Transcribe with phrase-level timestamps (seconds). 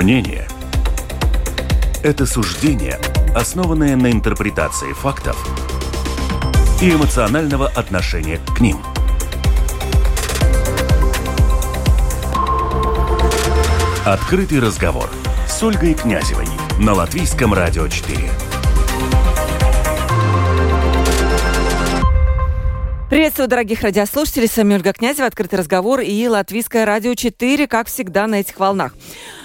[0.00, 0.48] Мнение–
[2.02, 2.98] это суждение,
[3.36, 5.36] основанное на интерпретации фактов
[6.80, 8.78] и эмоционального отношения к ним.
[14.06, 15.10] Открытый разговор
[15.46, 16.46] с Ольгой Князевой
[16.78, 18.18] на Латвийском радио 4.
[23.10, 24.48] Приветствую, дорогих радиослушателей.
[24.48, 28.94] С вами Ольга Князева, «Открытый разговор» и Латвийское радио 4, как всегда, на этих волнах.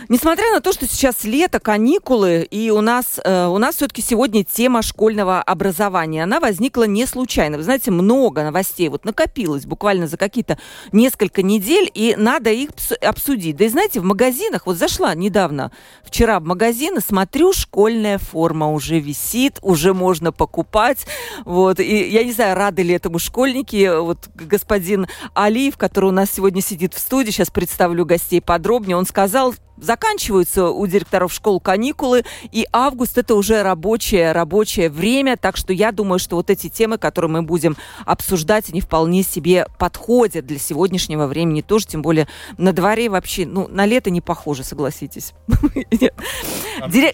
[0.07, 4.43] Несмотря на то, что сейчас лето, каникулы, и у нас, э, у нас все-таки сегодня
[4.43, 7.57] тема школьного образования, она возникла не случайно.
[7.57, 10.59] Вы знаете, много новостей вот накопилось буквально за какие-то
[10.91, 12.69] несколько недель, и надо их
[13.01, 13.55] обсудить.
[13.57, 15.71] Да и знаете, в магазинах, вот зашла недавно,
[16.03, 21.07] вчера в магазин, и смотрю, школьная форма уже висит, уже можно покупать.
[21.45, 23.99] Вот, и я не знаю, рады ли этому школьники.
[23.99, 29.05] Вот господин Алиев, который у нас сегодня сидит в студии, сейчас представлю гостей подробнее, он
[29.05, 35.73] сказал, заканчиваются у директоров школ каникулы, и август это уже рабочее, рабочее время, так что
[35.73, 40.59] я думаю, что вот эти темы, которые мы будем обсуждать, они вполне себе подходят для
[40.59, 45.33] сегодняшнего времени тоже, тем более на дворе вообще, ну, на лето не похоже, согласитесь.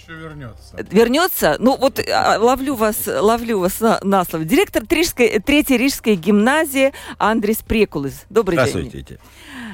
[0.08, 0.86] Вернется.
[0.92, 1.56] Вернется?
[1.59, 4.45] Ну, вот а, ловлю вас, ловлю вас на, слово.
[4.45, 8.26] Директор Третьей Рижской гимназии Андрис Прекулис.
[8.30, 8.67] Добрый день.
[8.67, 9.20] Здравствуйте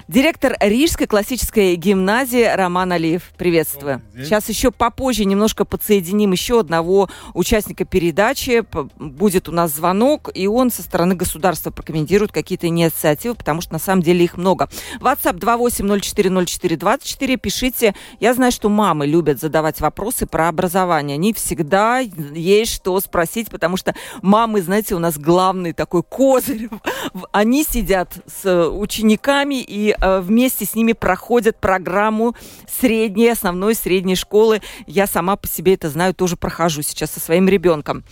[0.08, 3.34] директор Рижской классической гимназии Роман Алиев.
[3.38, 4.02] Приветствую.
[4.16, 8.64] Сейчас еще попозже немножко подсоединим еще одного участника передачи.
[8.98, 13.80] Будет у нас звонок, и он со стороны государства прокомментирует какие-то инициативы, потому что на
[13.80, 14.70] самом деле их много.
[15.00, 17.38] WhatsApp 28040424.
[17.38, 17.94] Пишите.
[18.20, 21.16] Я знаю, что мамы любят задавать вопросы про образование.
[21.16, 26.70] Они всегда есть что спросить, потому что мамы, знаете, у нас главный такой козырь.
[27.32, 32.36] Они сидят с учениками и Э, вместе с ними проходят программу
[32.68, 34.62] средней, основной средней школы.
[34.86, 38.04] Я сама по себе это знаю, тоже прохожу сейчас со своим ребенком.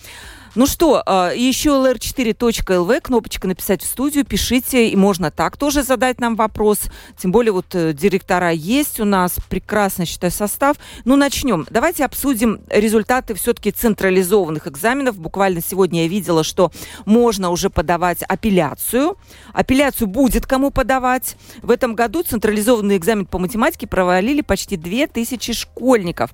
[0.56, 6.18] Ну что, а, еще lr4.lv, кнопочка «Написать в студию», пишите, и можно так тоже задать
[6.18, 6.84] нам вопрос.
[7.18, 10.78] Тем более вот э, директора есть у нас, прекрасно, считаю, состав.
[11.04, 11.66] Ну, начнем.
[11.68, 15.18] Давайте обсудим результаты все-таки централизованных экзаменов.
[15.18, 16.72] Буквально сегодня я видела, что
[17.04, 19.18] можно уже подавать апелляцию.
[19.52, 21.36] Апелляцию будет кому подавать.
[21.60, 26.30] В этом году централизованный экзамен по математике провалили почти 2000 школьников.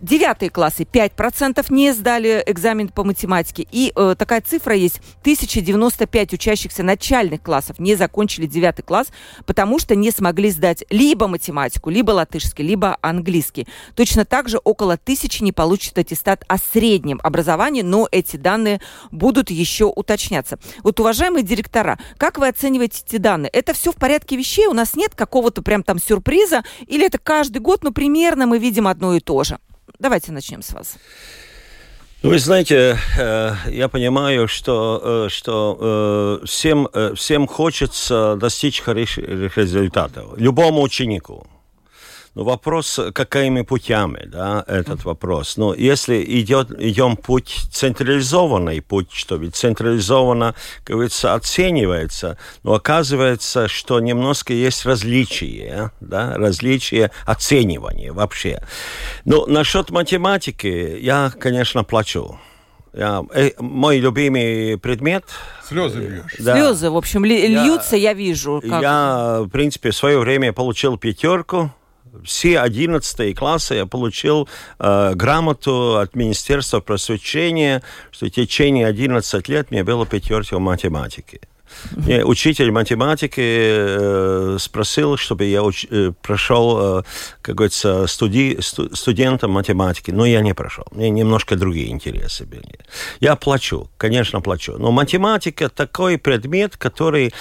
[0.00, 3.66] Девятые классы 5% не сдали экзамен по математике.
[3.72, 5.00] И э, такая цифра есть.
[5.22, 9.08] 1095 учащихся начальных классов не закончили девятый класс,
[9.46, 13.66] потому что не смогли сдать либо математику, либо латышский, либо английский.
[13.94, 19.50] Точно так же около тысячи не получат аттестат о среднем образовании, но эти данные будут
[19.50, 20.58] еще уточняться.
[20.82, 23.48] Вот, уважаемые директора, как вы оцениваете эти данные?
[23.50, 24.66] Это все в порядке вещей?
[24.66, 26.64] У нас нет какого-то прям там сюрприза?
[26.86, 29.58] Или это каждый год, ну, примерно мы видим одно и то же?
[29.98, 30.96] Давайте начнем с вас.
[32.22, 39.56] Ну, вы знаете, э, я понимаю, что, э, что э, всем, всем хочется достичь хороших
[39.56, 40.36] результатов.
[40.36, 41.46] Любому ученику.
[42.36, 45.56] Ну, вопрос, какими путями, да, этот вопрос.
[45.56, 50.54] Ну, если идет, идем путь централизованный путь, что ведь централизованно,
[50.84, 58.60] как говорится, оценивается, но оказывается, что немножко есть различия, да, различия оценивания вообще.
[59.24, 62.38] Ну, насчет математики я, конечно, плачу.
[62.92, 65.24] Я, э, мой любимый предмет.
[65.66, 66.36] Слезы бьешь.
[66.38, 66.54] Да.
[66.54, 68.60] Слезы, в общем, льются, я, я вижу.
[68.60, 68.82] Как...
[68.82, 71.70] Я, в принципе, в свое время получил пятерку
[72.24, 79.70] все 11 классы я получил э, грамоту от Министерства просвещения, что в течение 11 лет
[79.70, 81.40] мне было пятерка в математике.
[81.94, 87.02] Мне учитель математики э, спросил, чтобы я уч, э, прошел, э,
[87.42, 90.84] как говорится, студи, сту, студентом математики, но я не прошел.
[90.90, 92.78] Мне немножко другие интересы были.
[93.20, 94.76] Я плачу, конечно, плачу.
[94.78, 97.32] Но математика такой предмет, который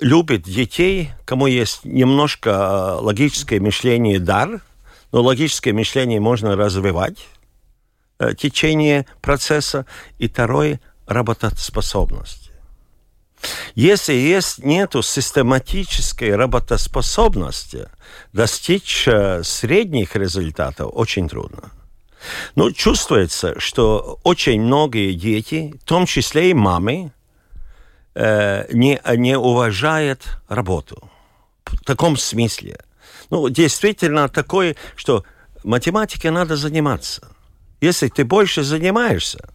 [0.00, 4.60] любит детей, кому есть немножко логическое мышление дар,
[5.12, 7.26] но логическое мышление можно развивать
[8.36, 9.86] течение процесса.
[10.18, 12.41] И второй– работоспособность.
[13.74, 17.88] Если есть нету систематической работоспособности,
[18.32, 21.70] достичь э, средних результатов очень трудно.
[22.54, 27.12] Но чувствуется, что очень многие дети, в том числе и мамы,
[28.14, 31.10] э, не, не уважают работу.
[31.64, 32.78] В таком смысле.
[33.30, 35.24] Ну, действительно такое, что
[35.64, 37.28] математикой надо заниматься.
[37.80, 39.48] Если ты больше занимаешься,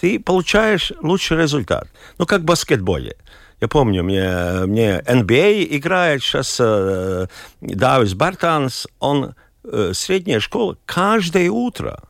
[0.00, 1.88] ты получаешь лучший результат.
[2.18, 3.16] Ну, как в баскетболе.
[3.60, 7.26] Я помню, мне, мне NBA играет сейчас э,
[7.60, 9.34] Давис Бартанс, он
[9.64, 12.00] э, средняя школа каждое утро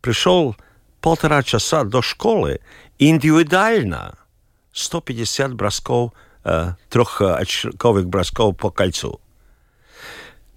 [0.00, 0.56] пришел
[1.02, 2.60] полтора часа до школы
[2.98, 4.14] индивидуально
[4.72, 6.12] 150 бросков,
[6.44, 9.20] э, трехочковых бросков по кольцу.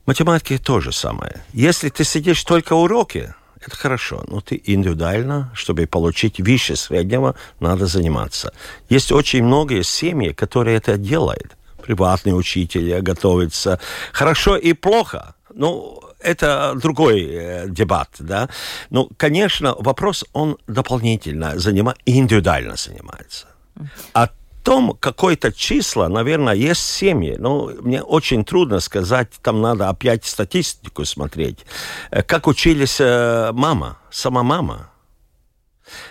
[0.06, 1.44] Математики то же самое.
[1.52, 3.34] Если ты сидишь только уроки,
[3.66, 8.54] это хорошо, но ты индивидуально, чтобы получить выше среднего, надо заниматься.
[8.90, 11.58] Есть очень многие семьи, которые это делают.
[11.84, 13.80] Приватные учителя готовятся.
[14.14, 15.36] Хорошо и плохо.
[15.54, 18.50] Ну, это другой э, дебат, да.
[18.90, 23.48] Ну, конечно, вопрос, он дополнительно занима, индивидуально занимается.
[24.14, 24.30] А
[24.70, 27.36] том какое-то число, наверное, есть семьи.
[27.40, 31.66] Но мне очень трудно сказать, там надо опять статистику смотреть.
[32.12, 34.92] Э, как учились э, мама, сама мама.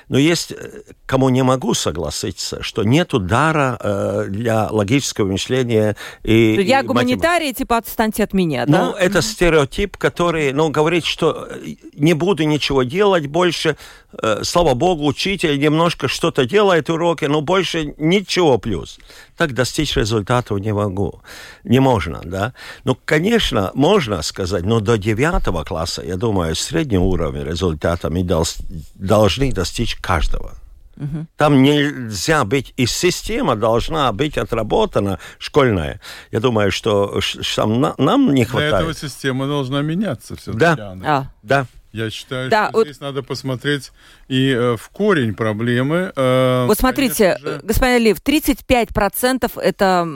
[0.08, 5.96] Но есть, э, кому не могу согласиться, что нет дара э, для логического мышления.
[6.22, 8.84] И, Я и гуманитарий, типа отстаньте от меня, ну, да?
[8.86, 11.48] Ну, это стереотип, который, ну, говорит, что
[11.94, 13.76] не буду ничего делать больше,
[14.22, 18.98] э, слава богу, учитель немножко что-то делает уроки, но больше ничего плюс.
[19.36, 21.20] Так достичь результатов не могу.
[21.64, 22.54] Не можно, да?
[22.84, 29.52] Ну, конечно, можно сказать, но до девятого класса, я думаю, среднего уровня результата мы должны
[29.52, 30.54] достичь каждого.
[30.96, 31.26] Угу.
[31.36, 36.00] Там нельзя быть, и система должна быть отработана школьная.
[36.32, 37.20] Я думаю, что
[37.54, 38.70] там нам не хватает.
[38.72, 40.58] Для этого система должна меняться все-таки.
[40.58, 41.30] Да, а.
[41.42, 41.66] да.
[41.92, 42.86] Я считаю, да, что вот...
[42.86, 43.92] здесь надо посмотреть
[44.28, 46.12] и э, в корень проблемы.
[46.14, 47.60] Э, вот смотрите, же...
[47.62, 50.06] господин Алиев, 35% это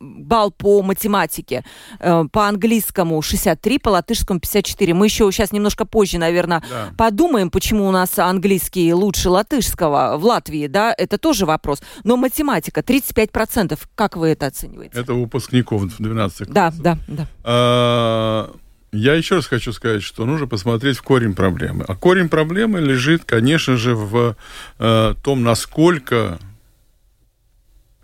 [0.00, 1.64] балл по математике,
[2.00, 4.92] э, по английскому 63, по латышскому 54.
[4.92, 6.92] Мы еще сейчас немножко позже, наверное, да.
[6.98, 11.80] подумаем, почему у нас английский лучше латышского в Латвии, да, это тоже вопрос.
[12.04, 15.00] Но математика 35%, как вы это оцениваете?
[15.00, 16.52] Это выпускников 12 классов.
[16.52, 17.26] Да, да, да.
[17.42, 18.54] А
[18.92, 21.84] я еще раз хочу сказать, что нужно посмотреть в корень проблемы.
[21.86, 24.36] А корень проблемы лежит, конечно же, в
[24.78, 26.38] э, том, насколько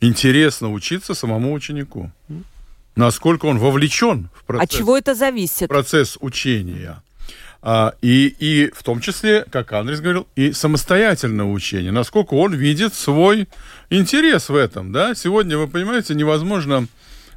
[0.01, 2.11] интересно учиться самому ученику.
[2.95, 4.65] Насколько он вовлечен в процесс.
[4.65, 5.69] От чего это зависит?
[5.69, 7.01] Процесс учения.
[7.63, 11.93] А, и, и в том числе, как Андрес говорил, и самостоятельное учение.
[11.93, 13.49] Насколько он видит свой
[13.89, 14.93] интерес в этом.
[14.93, 15.15] Да?
[15.15, 16.87] Сегодня, вы понимаете, невозможно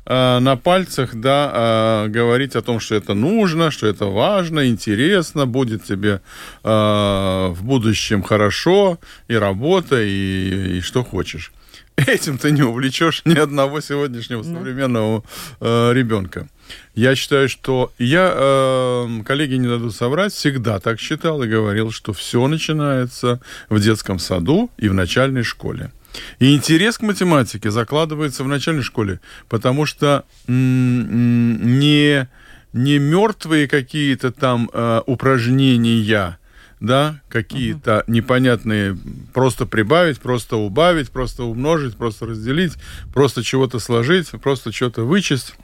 [0.06, 5.84] на пальцах, да, э, говорить о том, что это нужно, что это важно, интересно, будет
[5.84, 6.22] тебе
[6.64, 11.52] э, в будущем хорошо, и работа, и, и что хочешь.
[11.96, 15.24] Этим ты не увлечешь ни одного сегодняшнего современного
[15.62, 16.48] э, ребенка.
[16.94, 22.12] Я считаю, что я, э, коллеги не дадут соврать, всегда так считал и говорил, что
[22.12, 25.92] все начинается в детском саду и в начальной школе.
[26.40, 29.20] И интерес к математике закладывается в начальной школе,
[29.50, 32.28] потому что не,
[32.74, 36.38] не мертвые какие-то там э, упражнения,
[36.80, 38.04] да, какие-то uh-huh.
[38.08, 38.98] непонятные,
[39.34, 42.74] просто прибавить, просто убавить, просто умножить, просто разделить,
[43.14, 45.56] просто чего-то сложить, просто что-то вычесть.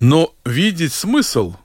[0.00, 1.56] Но видеть смысл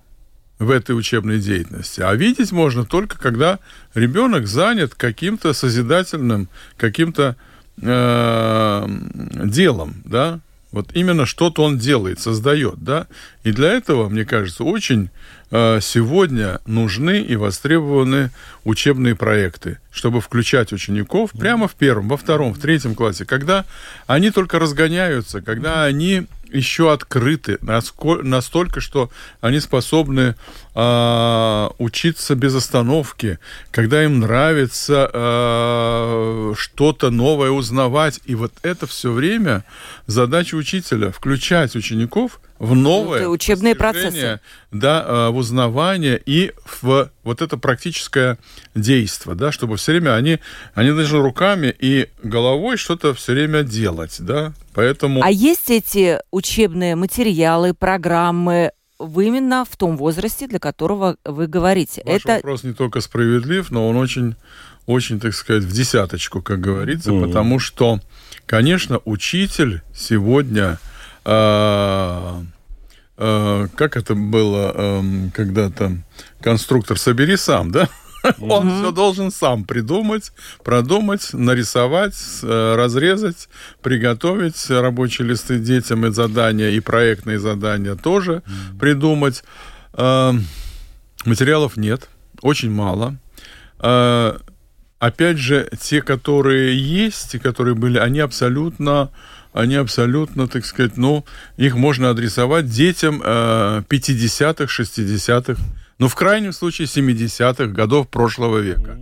[0.60, 2.02] в этой учебной деятельности.
[2.02, 3.60] А видеть можно только, когда
[3.96, 7.38] ребенок занят каким-то созидательным, каким-то
[7.82, 8.88] э,
[9.46, 10.42] делом, да,
[10.72, 13.08] вот именно что-то он делает, создает, да.
[13.44, 15.10] И для этого, мне кажется, очень
[15.50, 18.30] э, сегодня нужны и востребованы
[18.66, 23.66] учебные проекты, чтобы включать учеников прямо в первом, во втором, в третьем классе, когда
[24.06, 29.10] они только разгоняются, когда они еще открыты настолько, что
[29.42, 30.36] они способны
[30.76, 33.40] э, учиться без остановки,
[33.72, 38.20] когда им нравится э, что-то новое узнавать.
[38.26, 39.64] И вот это все время
[40.08, 44.42] задача учителя включать учеников в новое ну, учебные процессы.
[44.72, 48.38] Да, э, в узнавание и в вот это практическое
[48.76, 50.40] действие, да, чтобы все время они,
[50.74, 55.22] они должны руками и головой что-то все время делать, да, поэтому...
[55.24, 62.02] А есть эти учебные материалы, программы, именно в том возрасте, для которого вы говорите.
[62.06, 62.36] Ваш это...
[62.36, 64.36] вопрос не только справедлив, но он очень,
[64.86, 67.28] очень, так сказать, в десяточку, как говорится, mm-hmm.
[67.28, 68.00] потому что,
[68.46, 70.80] конечно, учитель сегодня
[71.26, 72.44] а,
[73.76, 75.98] как это было эм, когда-то,
[76.42, 77.90] конструктор «собери сам», да?
[78.42, 80.32] Он все должен сам придумать,
[80.64, 83.50] продумать, нарисовать, э, разрезать,
[83.82, 88.44] приготовить рабочие листы детям и задания, и проектные задания тоже
[88.80, 89.44] придумать.
[89.94, 90.46] Эм,
[91.26, 92.10] материалов нет,
[92.42, 93.16] очень мало.
[93.80, 94.38] Э,
[95.00, 99.10] опять же, те, которые есть, те, которые были, они абсолютно
[99.52, 101.26] они абсолютно, так сказать, ну,
[101.58, 105.62] их можно адресовать детям э, 50-х, 60-х,
[106.00, 108.98] ну, в крайнем случае 70-х годов прошлого века.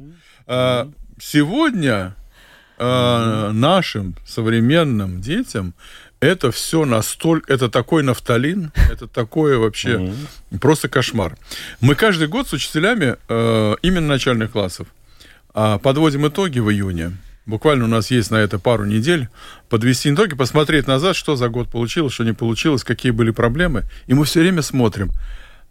[0.48, 0.88] Э,
[1.20, 2.16] сегодня
[2.78, 5.74] э, нашим современным детям
[6.20, 10.60] это все настолько, это такой нафталин, это такое вообще mm-hmm.
[10.60, 11.38] просто кошмар.
[11.80, 14.88] Мы каждый год с учителями э, именно начальных классов
[15.54, 17.12] э, подводим итоги в июне.
[17.46, 19.30] Буквально у нас есть на это пару недель
[19.70, 23.86] подвести итоги, посмотреть назад, что за год получилось, что не получилось, какие были проблемы.
[24.08, 25.12] И мы все время смотрим.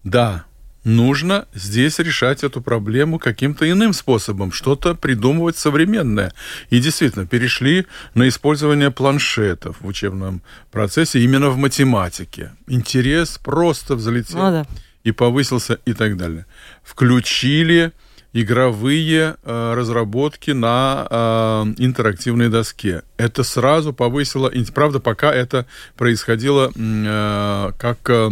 [0.02, 0.47] Да,
[0.87, 6.33] нужно здесь решать эту проблему каким-то иным способом, что-то придумывать современное.
[6.71, 12.52] И действительно, перешли на использование планшетов в учебном процессе именно в математике.
[12.69, 14.66] Интерес просто взлетел ну, да.
[15.02, 16.47] и повысился и так далее.
[16.85, 17.93] Включили
[18.33, 23.02] игровые э, разработки на э, интерактивной доске.
[23.16, 25.66] Это сразу повысило, правда, пока это
[25.97, 28.31] происходило э, как э,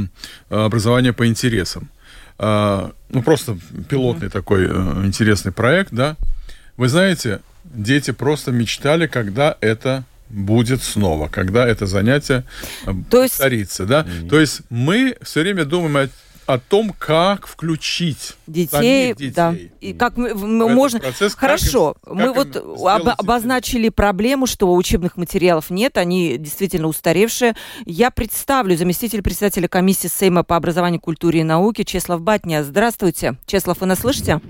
[0.50, 1.88] образование по интересам.
[2.38, 4.30] А, ну, просто пилотный mm-hmm.
[4.30, 6.16] такой э, интересный проект, да.
[6.76, 12.44] Вы знаете, дети просто мечтали, когда это будет снова, когда это занятие
[12.86, 13.38] э, То есть...
[13.38, 14.02] повторится, да.
[14.02, 14.28] Mm-hmm.
[14.28, 16.08] То есть мы все время думаем о
[16.46, 19.30] о том, как включить детей, детей.
[19.30, 21.00] да, и как мы, мы можно.
[21.00, 26.88] Процесс, Хорошо, как мы как вот об, обозначили проблему, что учебных материалов нет, они действительно
[26.88, 27.54] устаревшие.
[27.86, 32.62] Я представлю заместитель председателя комиссии Сейма по образованию, культуре и науке Чеслав Батня.
[32.64, 34.40] Здравствуйте, Чеслав, вы нас слышите?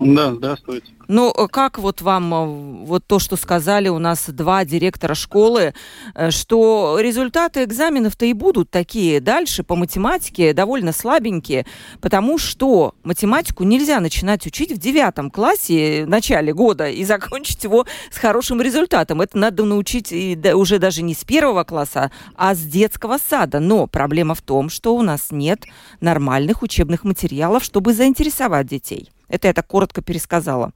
[0.00, 0.92] Да, здравствуйте.
[1.08, 5.72] Ну, э, как вот вам э, вот то, что сказали у нас два директора школы,
[6.14, 11.64] э, что результаты экзаменов-то и будут такие дальше по математике довольно слабенькие,
[12.02, 17.86] потому что математику нельзя начинать учить в девятом классе в начале года и закончить его
[18.10, 19.22] с хорошим результатом.
[19.22, 23.60] Это надо научить и уже даже не с первого класса, а с детского сада.
[23.60, 25.64] Но проблема в том, что у нас нет
[26.02, 29.10] нормальных учебных материалов, чтобы заинтересовать детей.
[29.28, 30.72] Это я так коротко пересказала.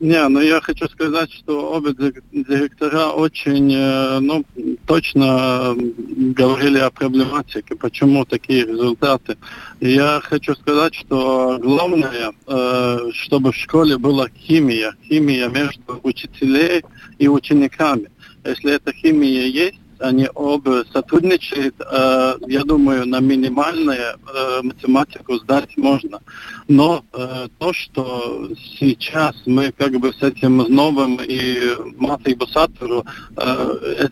[0.00, 1.94] Не, ну я хочу сказать, что обе
[2.32, 4.44] директора очень э, ну,
[4.86, 9.38] точно говорили о проблематике, почему такие результаты.
[9.80, 16.82] Я хочу сказать, что главное, э, чтобы в школе была химия, химия между учителей
[17.18, 18.10] и учениками.
[18.44, 25.76] Если эта химия есть, они оба сотрудничают, э, я думаю, на минимальную э, математику сдать
[25.76, 26.20] можно.
[26.68, 31.60] Но э, то, что сейчас мы как бы с этим новым и
[31.96, 33.04] матой бусатору
[33.36, 34.08] э,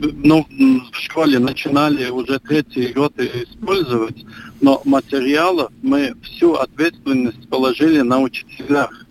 [0.00, 0.46] ну,
[0.92, 4.24] в школе начинали уже третий год использовать,
[4.60, 9.03] но материалов мы всю ответственность положили на учителях.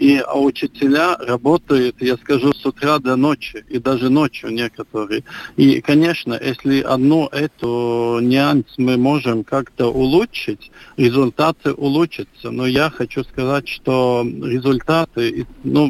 [0.00, 5.24] И а учителя работают, я скажу, с утра до ночи, и даже ночью некоторые.
[5.58, 12.50] И, конечно, если одну эту нюанс мы можем как-то улучшить, результаты улучшатся.
[12.50, 15.88] Но я хочу сказать, что результаты, ну,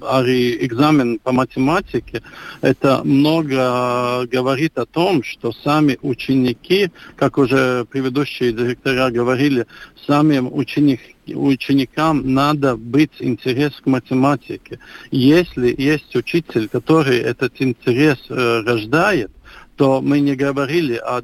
[0.00, 2.22] экзамен по математике,
[2.62, 9.66] это много говорит о том, что сами ученики, как уже предыдущие директора говорили,
[10.06, 14.78] самим ученикам ученикам надо быть интерес к математике.
[15.10, 19.30] Если есть учитель, который этот интерес э, рождает,
[19.78, 21.22] то мы не говорили о,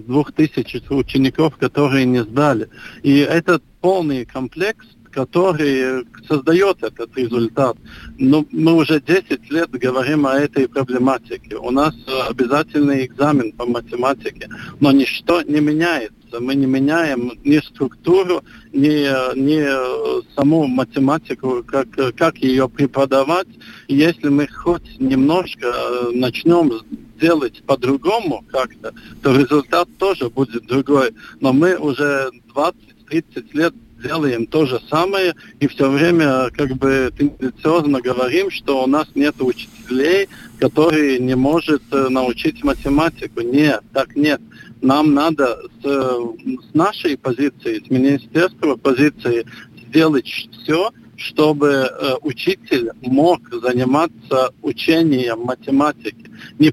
[0.00, 2.68] двух тысячах учеников, которые не сдали.
[3.02, 7.76] И этот полный комплекс который создает этот результат.
[8.18, 11.56] Но мы уже 10 лет говорим о этой проблематике.
[11.56, 11.94] У нас
[12.28, 14.48] обязательный экзамен по математике,
[14.80, 16.40] но ничто не меняется.
[16.40, 23.48] Мы не меняем ни структуру, ни, ни саму математику, как, как ее преподавать.
[23.88, 25.72] если мы хоть немножко
[26.12, 26.70] начнем
[27.18, 31.14] делать по-другому как-то, то результат тоже будет другой.
[31.40, 38.00] Но мы уже 20-30 лет делаем то же самое и все время как бы тенденциозно
[38.00, 43.40] говорим, что у нас нет учителей, которые не может э, научить математику.
[43.40, 44.40] Нет, так нет.
[44.80, 49.44] Нам надо с, с нашей позиции, с министерства позиции
[49.88, 56.27] сделать все, чтобы э, учитель мог заниматься учением математики,
[56.58, 56.72] не,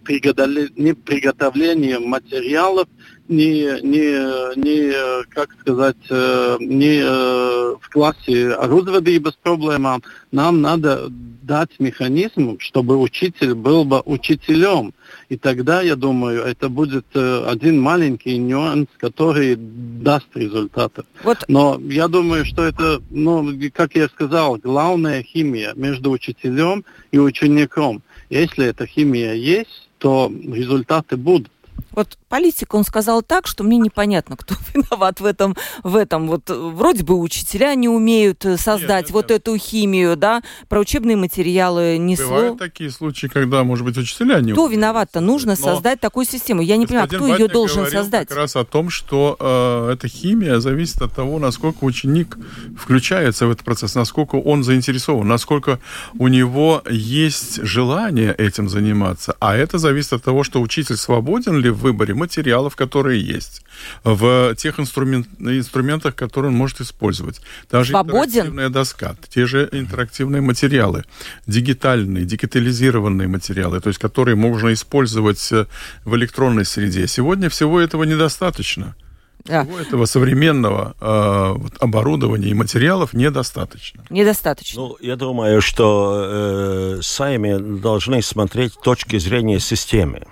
[0.80, 2.88] не приготовлением материалов,
[3.28, 9.88] не, не, не как сказать, э, не э, в классе орудования без проблем.
[10.32, 11.10] Нам надо
[11.46, 14.94] дать механизм, чтобы учитель был бы учителем.
[15.30, 21.04] И тогда, я думаю, это будет э, один маленький нюанс, который даст результаты.
[21.24, 21.44] Вот.
[21.48, 28.02] Но я думаю, что это, ну, как я сказал, главная химия между учителем и учеником.
[28.30, 31.52] Если эта химия есть, то результаты будут.
[31.96, 36.28] Вот политик, он сказал так, что мне непонятно, кто виноват в этом, в этом.
[36.28, 39.42] Вот вроде бы учителя не умеют э, создать нет, вот нет.
[39.42, 44.52] эту химию, да, про учебные материалы не Бывают такие случаи, когда, может быть, учителя не
[44.52, 45.20] Кто виноват-то?
[45.20, 46.62] Нужно но создать такую систему.
[46.62, 48.28] Я не понимаю, кто ее должен создать?
[48.28, 52.38] как раз о том, что э, эта химия зависит от того, насколько ученик
[52.78, 55.80] включается в этот процесс, насколько он заинтересован, насколько
[56.18, 59.36] у него есть желание этим заниматься.
[59.40, 63.62] А это зависит от того, что учитель свободен ли в выборе материалов, которые есть,
[64.04, 67.42] в тех инструмент, инструментах, которые он может использовать.
[67.72, 68.26] Даже Свободен?
[68.26, 71.04] интерактивная доска, те же интерактивные материалы,
[71.46, 75.68] дигитальные, дигитализированные материалы, то есть которые можно использовать э,
[76.06, 77.08] в электронной среде.
[77.08, 78.96] Сегодня всего этого недостаточно.
[79.44, 79.64] Да.
[79.64, 84.04] Всего этого современного э, вот, оборудования и материалов недостаточно.
[84.10, 84.82] Недостаточно.
[84.82, 90.24] Ну, я думаю, что э, сами должны смотреть точки зрения системы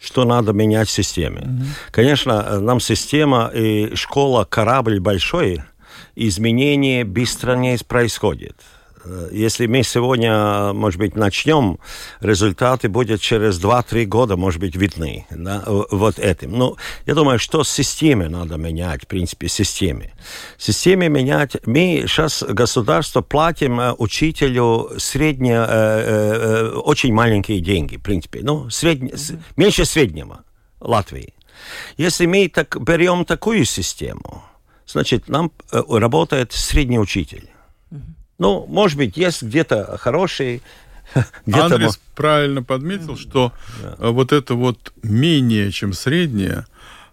[0.00, 1.42] что надо менять в системе.
[1.42, 1.66] Mm-hmm.
[1.90, 5.62] Конечно, нам система и школа корабль большой,
[6.14, 8.56] изменения быстро не происходит.
[9.06, 11.78] Э, если мы сегодня, может быть, начнем,
[12.20, 15.26] результаты будут через 2-3 года, может быть, видны.
[15.30, 16.52] Да, вот этим.
[16.52, 20.12] Но ну, я думаю, что системе надо менять, в принципе, системе.
[20.58, 21.56] Системе менять.
[21.66, 28.40] Мы сейчас государство платим э, учителю средние, э, э, очень маленькие деньги, в принципе.
[28.42, 29.38] Ну, средне, mm-hmm.
[29.56, 30.44] меньше среднего
[30.80, 31.34] Латвии.
[31.96, 34.42] Если мы так, берем такую систему,
[34.86, 37.48] значит, нам работает средний учитель.
[38.38, 40.62] Ну, может быть, есть где-то хороший,
[41.46, 43.52] где Андрес правильно подметил, что
[43.82, 43.96] да.
[43.98, 46.66] Э, вот это вот менее, чем среднее,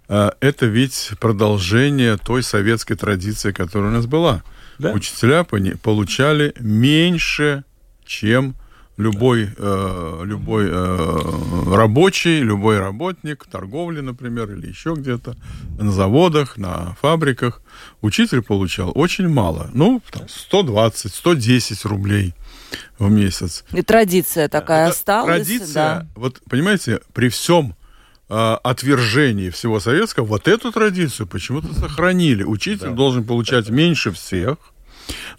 [0.10, 4.44] э, это ведь продолжение той советской традиции, которая у нас была.
[4.80, 4.92] Да?
[4.92, 7.64] Учителя получали меньше,
[8.06, 8.56] чем
[8.98, 15.36] любой, э, любой э, рабочий, любой работник, торговли, например, или еще где-то,
[15.80, 17.62] на заводах, на фабриках,
[18.02, 19.70] учитель получал очень мало.
[19.74, 22.34] Ну, там, 120, 110 рублей
[23.00, 23.66] в месяц.
[23.72, 25.48] И традиция такая Это осталась.
[25.48, 26.08] Традиция, да.
[26.16, 27.76] вот понимаете, при всем
[28.30, 32.44] э, отвержении всего советского, вот эту традицию почему-то сохранили.
[32.44, 32.92] Учитель да.
[32.92, 34.58] должен получать меньше всех,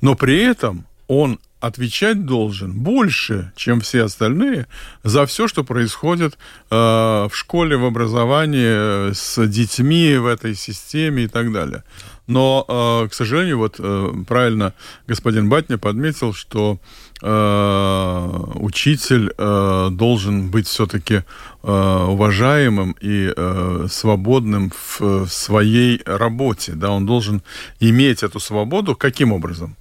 [0.00, 4.66] но при этом он отвечать должен больше, чем все остальные,
[5.02, 6.38] за все, что происходит
[6.70, 11.82] э, в школе, в образовании, с детьми в этой системе и так далее.
[12.26, 14.72] Но, э, к сожалению, вот э, правильно
[15.06, 16.78] господин Батня подметил, что
[17.22, 21.22] э, учитель э, должен быть все-таки
[21.62, 26.72] э, уважаемым и э, свободным в, в своей работе.
[26.72, 26.90] Да?
[26.90, 27.42] Он должен
[27.80, 28.96] иметь эту свободу.
[28.96, 29.76] Каким образом?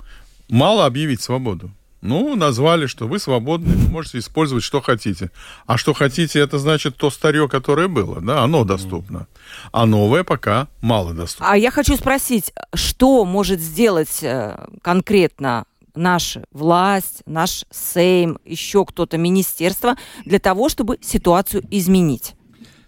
[0.50, 1.72] Мало объявить свободу.
[2.04, 5.32] Ну, назвали, что вы свободны, можете использовать, что хотите.
[5.66, 9.28] А что хотите, это значит то старье, которое было, да, оно доступно.
[9.72, 11.50] А новое пока мало доступно.
[11.50, 15.64] А я хочу спросить, что может сделать э, конкретно
[15.96, 22.36] наша власть, наш Сейм, еще кто-то, министерство, для того, чтобы ситуацию изменить?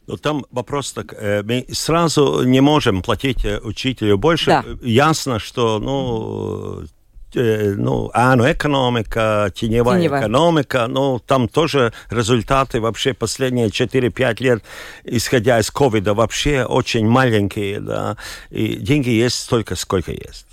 [0.07, 4.47] Ну, там вопрос так, э, мы сразу не можем платить э, учителю больше.
[4.47, 4.63] Да.
[4.81, 6.85] Ясно, что, ну,
[7.35, 14.63] ну, АНУ экономика, теневая, теневая экономика, ну, там тоже результаты вообще последние 4-5 лет,
[15.03, 18.17] исходя из ковида, вообще очень маленькие, да,
[18.49, 20.45] и деньги есть столько, сколько есть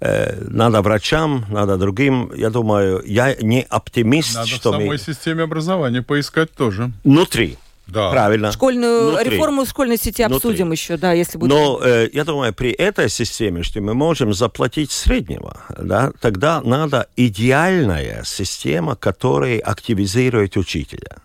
[0.00, 2.30] надо врачам, надо другим.
[2.34, 4.98] Я думаю, я не оптимист, надо что в самой мы...
[4.98, 6.92] системе образования поискать тоже.
[7.04, 7.58] Внутри.
[7.86, 8.10] Да.
[8.10, 8.50] Правильно.
[8.50, 9.30] Школьную Внутри.
[9.30, 10.72] реформу школьной сети обсудим Внутри.
[10.72, 11.50] еще, да, если будет.
[11.50, 17.08] Но э, я думаю, при этой системе, что мы можем заплатить среднего, да, тогда надо
[17.16, 21.18] идеальная система, которая активизирует учителя.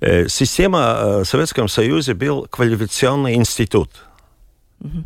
[0.00, 3.90] Э, система э, в Советском Союзе был квалификационный институт.
[4.80, 5.04] Угу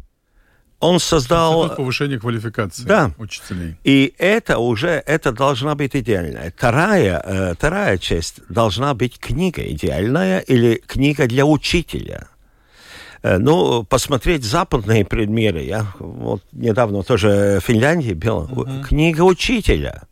[0.81, 1.63] он создал...
[1.63, 3.13] Институт повышения квалификации да.
[3.19, 3.77] учителей.
[3.85, 6.53] И это уже, это должна быть идеальная.
[6.57, 12.29] Вторая, э, вторая часть должна быть книга идеальная или книга для учителя.
[13.23, 15.63] Э, ну, посмотреть западные предмеры.
[15.63, 18.45] Я вот недавно тоже в Финляндии был.
[18.45, 18.85] Uh-huh.
[18.85, 20.03] Книга учителя.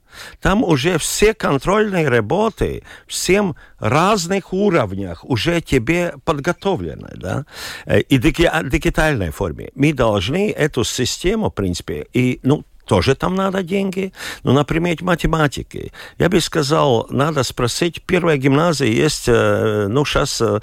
[0.41, 7.47] Там уже все контрольные работы, всем разных уровнях уже тебе подготовлены, да,
[7.87, 9.71] э, и в дигитальной форме.
[9.75, 14.13] Мы должны эту систему, в принципе, и, ну, тоже там надо деньги.
[14.43, 15.93] Ну, например, математики.
[16.19, 20.61] Я бы сказал, надо спросить, первая гимназия есть, э, ну, сейчас э,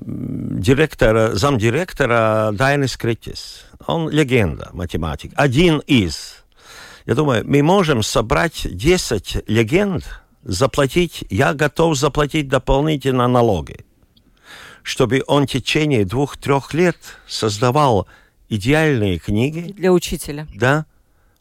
[0.00, 3.64] директор, замдиректора Дайнис Критис.
[3.86, 5.32] Он легенда математик.
[5.34, 6.44] Один из.
[7.06, 10.04] Я думаю, мы можем собрать 10 легенд
[10.42, 13.86] заплатить, я готов заплатить дополнительно налоги,
[14.82, 16.96] чтобы он в течение двух-трех лет
[17.28, 18.08] создавал
[18.48, 19.72] идеальные книги.
[19.72, 20.48] Для учителя.
[20.52, 20.86] Да,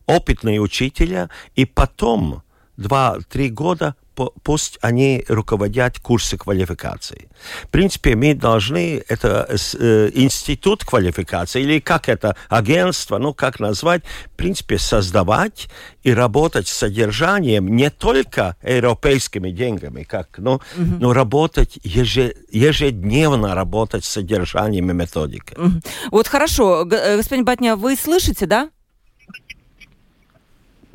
[0.05, 2.43] опытные учителя, и потом
[2.77, 7.29] два-три года пусть они руководят курсы квалификации.
[7.63, 14.03] В принципе, мы должны, это э, институт квалификации, или как это, агентство, ну, как назвать,
[14.25, 15.67] в принципе, создавать
[16.03, 20.61] и работать с содержанием не только европейскими деньгами, как, ну, угу.
[20.99, 25.57] но работать ежедневно работать с содержанием и методикой.
[25.57, 25.81] Угу.
[26.11, 28.69] Вот хорошо, э, господин Батня, вы слышите, да?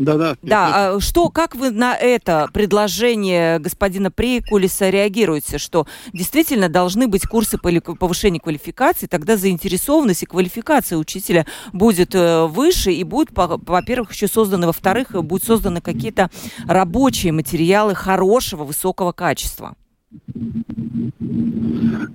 [0.01, 0.37] Да, да.
[0.41, 7.27] Да, а что, как вы на это предложение господина Прейкулиса реагируете, что действительно должны быть
[7.27, 14.15] курсы по повышению квалификации, тогда заинтересованность и квалификация учителя будет э, выше и будут, во-первых,
[14.15, 16.31] еще созданы, во-вторых, будут созданы какие-то
[16.67, 19.77] рабочие материалы хорошего, высокого качества.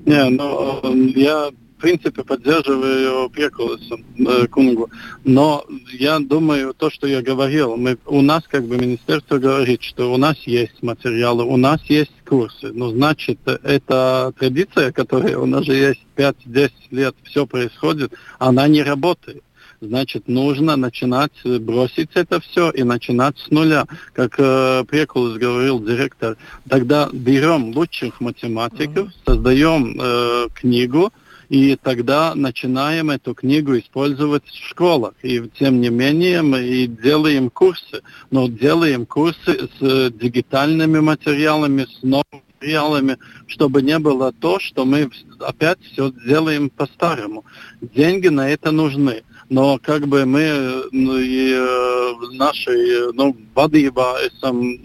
[0.05, 1.51] Не, ну, э, я
[1.85, 4.89] принципе, поддерживаю Прекулеса, э, Кунгу.
[5.23, 10.11] Но я думаю, то, что я говорил, мы, у нас как бы министерство говорит, что
[10.11, 12.71] у нас есть материалы, у нас есть курсы.
[12.73, 18.81] Ну, значит, эта традиция, которая у нас же есть 5-10 лет, все происходит, она не
[18.81, 19.43] работает
[19.81, 23.85] значит, нужно начинать бросить это все и начинать с нуля.
[24.13, 31.11] Как э, Прекулус говорил директор, тогда берем лучших математиков, создаем э, книгу,
[31.49, 35.13] и тогда начинаем эту книгу использовать в школах.
[35.23, 42.03] И тем не менее мы и делаем курсы, но делаем курсы с дигитальными материалами, с
[42.03, 47.45] новыми материалами, чтобы не было то, что мы опять все делаем по-старому.
[47.81, 49.23] Деньги на это нужны.
[49.49, 54.79] Но как бы мы ну, и э, нашей ну, esam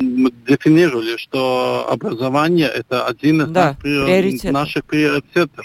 [0.46, 3.76] дефинировали, что образование это один из да,
[4.44, 5.64] наших приоритетов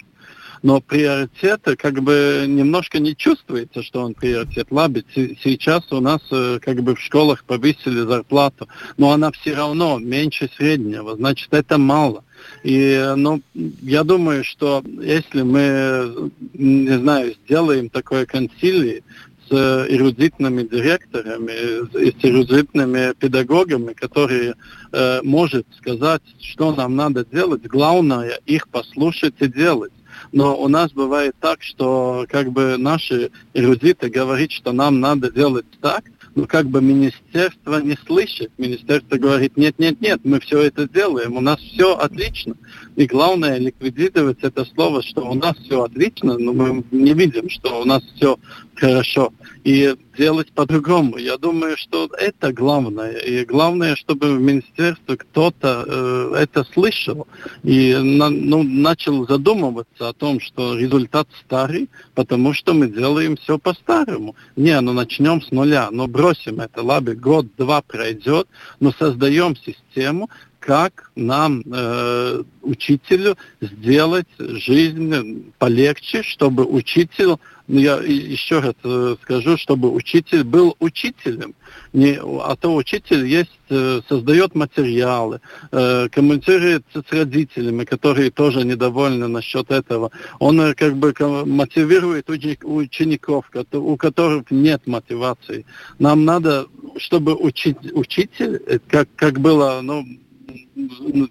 [0.65, 4.65] но приоритеты как бы немножко не чувствуется, что он приоритет.
[4.71, 9.99] Лаби, сейчас у нас э, как бы в школах повысили зарплату, но она все равно
[9.99, 12.23] меньше среднего, значит это мало.
[12.63, 19.03] И, ну, я думаю, что если мы, не знаю, сделаем такое консилий
[19.47, 19.53] с
[19.87, 24.55] эрудитными директорами, с эрудитными педагогами, которые
[24.91, 29.91] э, может сказать, что нам надо делать, главное их послушать и делать.
[30.35, 35.65] Но у нас бывает так, что как бы наши эрудиты говорят, что нам надо делать
[35.79, 36.03] так,
[36.35, 38.51] но как бы министерство не слышит.
[38.57, 42.57] Министерство говорит, нет, нет, нет, мы все это делаем, у нас все отлично.
[42.97, 47.79] И главное ликвидировать это слово, что у нас все отлично, но мы не видим, что
[47.79, 48.37] у нас все
[48.75, 49.33] хорошо.
[49.63, 51.17] И делать по-другому.
[51.17, 53.13] Я думаю, что это главное.
[53.17, 57.27] И главное, чтобы в министерстве кто-то э, это слышал
[57.63, 63.57] и на, ну, начал задумываться о том, что результат старый, потому что мы делаем все
[63.57, 64.35] по-старому.
[64.55, 68.47] Не, ну начнем с нуля, но бросим это, лаби, год-два пройдет,
[68.79, 70.29] но создаем систему,
[70.65, 77.35] как нам, э, учителю, сделать жизнь полегче, чтобы учитель,
[77.67, 81.55] ну, я еще раз э, скажу, чтобы учитель был учителем.
[81.93, 89.27] Не, а то учитель есть, э, создает материалы, э, коммуницирует с родителями, которые тоже недовольны
[89.27, 90.11] насчет этого.
[90.39, 91.13] Он как бы
[91.45, 95.65] мотивирует учеников, у которых нет мотивации.
[95.97, 100.05] Нам надо, чтобы учить, учитель, как, как было, ну,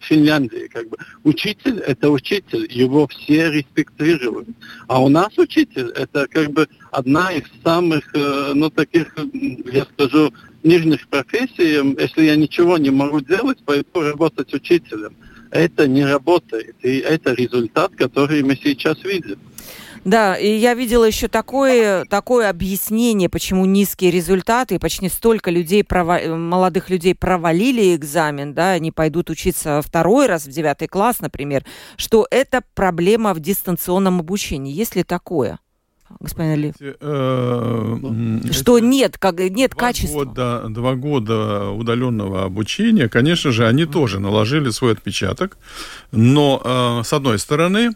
[0.01, 0.97] Финляндии, как бы.
[1.23, 4.49] Учитель– это учитель, его все респектируют.
[4.89, 9.15] А у нас учитель– это как бы одна из самых, э, ну, таких,
[9.73, 11.97] я скажу, нижних профессий.
[12.01, 15.15] Если я ничего не могу делать, пойду работать учителем.
[15.51, 16.77] Это не работает.
[16.83, 19.39] И это результат, который мы сейчас видим.
[20.05, 25.83] Да, и я видела еще такое, такое объяснение, почему низкие результаты, и почти столько людей,
[25.83, 26.37] прово...
[26.37, 31.65] молодых людей провалили экзамен, да, они пойдут учиться второй раз в девятый класс, например,
[31.97, 34.73] что это проблема в дистанционном обучении.
[34.73, 35.59] Есть ли такое?
[36.21, 36.75] Господин Алиев?
[36.81, 40.25] Э, что нет, как, нет два качества.
[40.25, 45.57] Года, два года удаленного обучения, конечно же, они тоже наложили свой отпечаток.
[46.13, 47.91] Но, э, с одной стороны,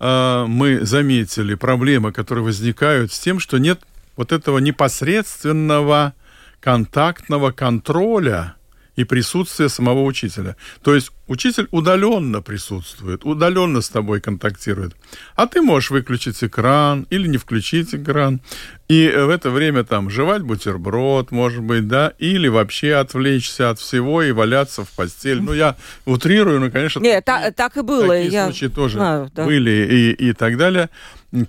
[0.00, 3.80] э, мы заметили проблемы, которые возникают с тем, что нет
[4.16, 6.14] вот этого непосредственного
[6.60, 8.54] контактного контроля
[8.96, 10.56] и присутствие самого учителя.
[10.82, 14.94] То есть учитель удаленно присутствует, удаленно с тобой контактирует.
[15.34, 18.40] А ты можешь выключить экран или не включить экран.
[18.88, 24.22] И в это время там жевать бутерброд, может быть, да, или вообще отвлечься от всего
[24.22, 25.40] и валяться в постель.
[25.40, 27.00] Ну, я утрирую, но, конечно...
[27.00, 28.08] Нет, такие, та, так и было.
[28.08, 29.46] Такие я случаи тоже знаю, да.
[29.46, 30.90] были и, и так далее.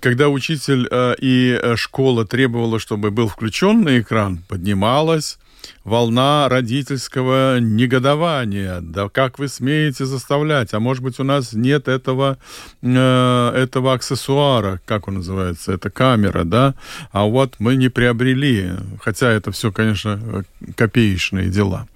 [0.00, 5.38] Когда учитель э, и э, школа требовала, чтобы был включенный экран, поднималась
[5.84, 8.80] волна родительского негодования.
[8.80, 10.74] Да как вы смеете заставлять?
[10.74, 12.38] А может быть, у нас нет этого,
[12.82, 16.74] э, этого аксессуара, как он называется, это камера, да?
[17.12, 18.70] А вот мы не приобрели,
[19.00, 20.44] хотя это все, конечно,
[20.76, 21.86] копеечные дела.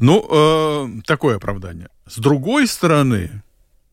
[0.00, 1.88] Ну, э, такое оправдание.
[2.06, 3.42] С другой стороны,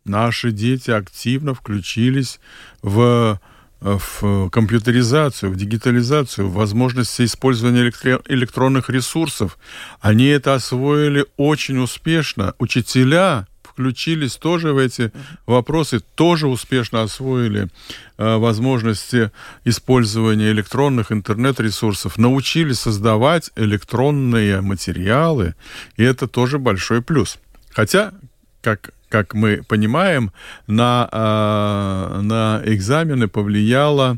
[0.06, 2.40] наши дети активно включились
[2.82, 3.40] в
[3.82, 7.92] в компьютеризацию, в дигитализацию, в возможности использования
[8.28, 9.60] электронных ресурсов.
[10.00, 12.56] Они это освоили очень успешно.
[12.58, 15.12] Учителя включились тоже в эти
[15.46, 17.68] вопросы, тоже успешно освоили
[18.18, 19.32] э, возможности
[19.66, 25.56] использования электронных интернет-ресурсов, научились создавать электронные материалы,
[25.98, 27.38] и это тоже большой плюс.
[27.74, 28.14] Хотя,
[28.62, 30.32] как как мы понимаем,
[30.68, 34.18] на, э, на экзамены повлияло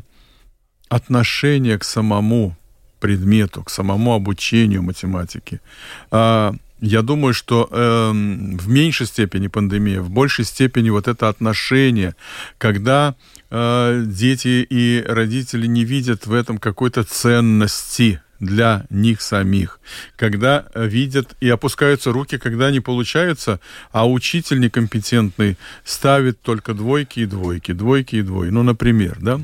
[0.88, 2.56] отношение к самому
[3.00, 5.60] предмету, к самому обучению математики.
[6.10, 12.14] Э, я думаю, что э, в меньшей степени пандемия, в большей степени вот это отношение,
[12.58, 13.14] когда
[13.50, 19.80] э, дети и родители не видят в этом какой-то ценности, для них самих,
[20.16, 23.60] когда видят и опускаются руки, когда не получается,
[23.92, 28.52] а учитель некомпетентный ставит только двойки и двойки, двойки и двойки.
[28.52, 29.40] Ну, например, да?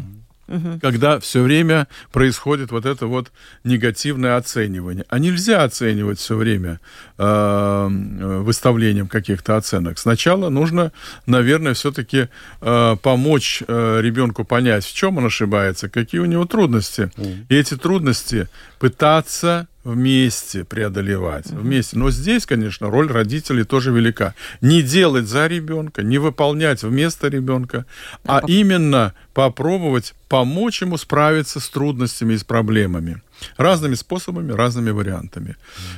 [0.49, 0.79] Угу.
[0.81, 3.33] когда все время происходит вот это вот
[3.65, 5.05] негативное оценивание.
[5.09, 6.81] А нельзя оценивать все время
[7.19, 9.99] э, выставлением каких-то оценок.
[9.99, 10.93] Сначала нужно,
[11.27, 12.29] наверное, все-таки
[12.61, 17.11] э, помочь э, ребенку понять, в чем он ошибается, какие у него трудности.
[17.17, 17.47] Mm.
[17.49, 21.99] И эти трудности пытаться вместе преодолевать, вместе.
[21.99, 24.35] Но здесь, конечно, роль родителей тоже велика.
[24.61, 27.85] Не делать за ребенка, не выполнять вместо ребенка,
[28.25, 33.23] а именно попробовать помочь ему справиться с трудностями и с проблемами.
[33.57, 35.57] Разными способами, разными вариантами.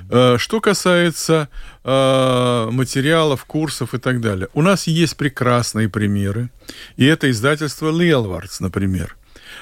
[0.08, 0.38] Mm-hmm.
[0.38, 1.48] Что касается
[1.84, 4.48] э, материалов, курсов и так далее.
[4.54, 6.48] У нас есть прекрасные примеры.
[6.96, 9.16] И это издательство Лелвардс, например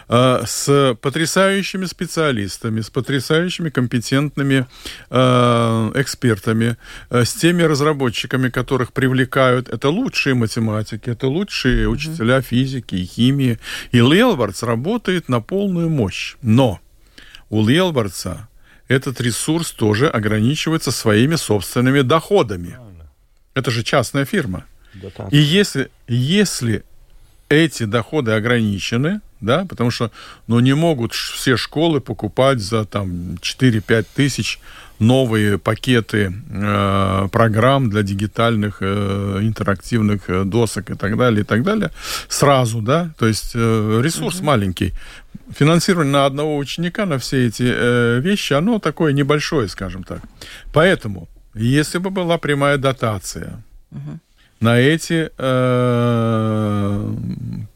[0.09, 4.66] с потрясающими специалистами, с потрясающими компетентными
[5.11, 6.77] э, экспертами,
[7.11, 9.68] э, с теми разработчиками, которых привлекают.
[9.68, 13.59] Это лучшие математики, это лучшие учителя физики и химии.
[13.92, 16.37] И Лелвардс работает на полную мощь.
[16.42, 16.81] Но
[17.51, 18.49] у Лелвардса
[18.88, 22.77] этот ресурс тоже ограничивается своими собственными доходами.
[23.55, 24.64] Это же частная фирма.
[25.31, 26.85] И если, если
[27.49, 30.11] эти доходы ограничены, да, потому что,
[30.46, 34.61] ну, не могут все школы покупать за, там, 4-5 тысяч
[34.98, 41.62] новые пакеты э, программ для дигитальных э, интерактивных э, досок и так далее, и так
[41.62, 41.90] далее,
[42.28, 44.44] сразу, да, то есть э, ресурс uh-huh.
[44.44, 44.92] маленький.
[45.52, 50.20] Финансирование на одного ученика на все эти э, вещи, оно такое небольшое, скажем так.
[50.72, 54.18] Поэтому, если бы была прямая дотация, uh-huh
[54.64, 57.14] на эти э,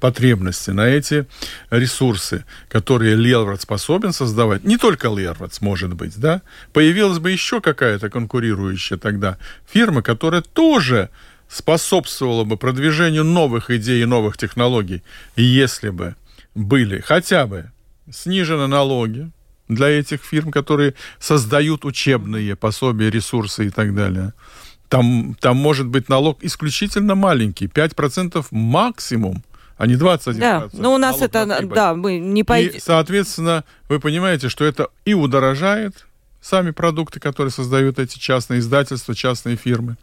[0.00, 1.26] потребности, на эти
[1.70, 4.64] ресурсы, которые Лервард способен создавать.
[4.64, 6.42] Не только Лервард, может быть, да?
[6.72, 9.38] Появилась бы еще какая-то конкурирующая тогда
[9.70, 11.10] фирма, которая тоже
[11.48, 15.02] способствовала бы продвижению новых идей и новых технологий,
[15.36, 16.14] если бы
[16.54, 17.70] были хотя бы
[18.10, 19.30] снижены налоги
[19.68, 24.32] для этих фирм, которые создают учебные пособия, ресурсы и так далее–
[24.88, 29.42] там, там может быть налог исключительно маленький, 5% максимум
[29.78, 30.34] а не 21%.
[30.34, 32.76] Да, но у нас это, да, мы не пойдем.
[32.76, 36.06] И, соответственно, вы понимаете, что это и удорожает
[36.40, 39.96] сами продукты, которые создают эти частные издательства, частные фирмы,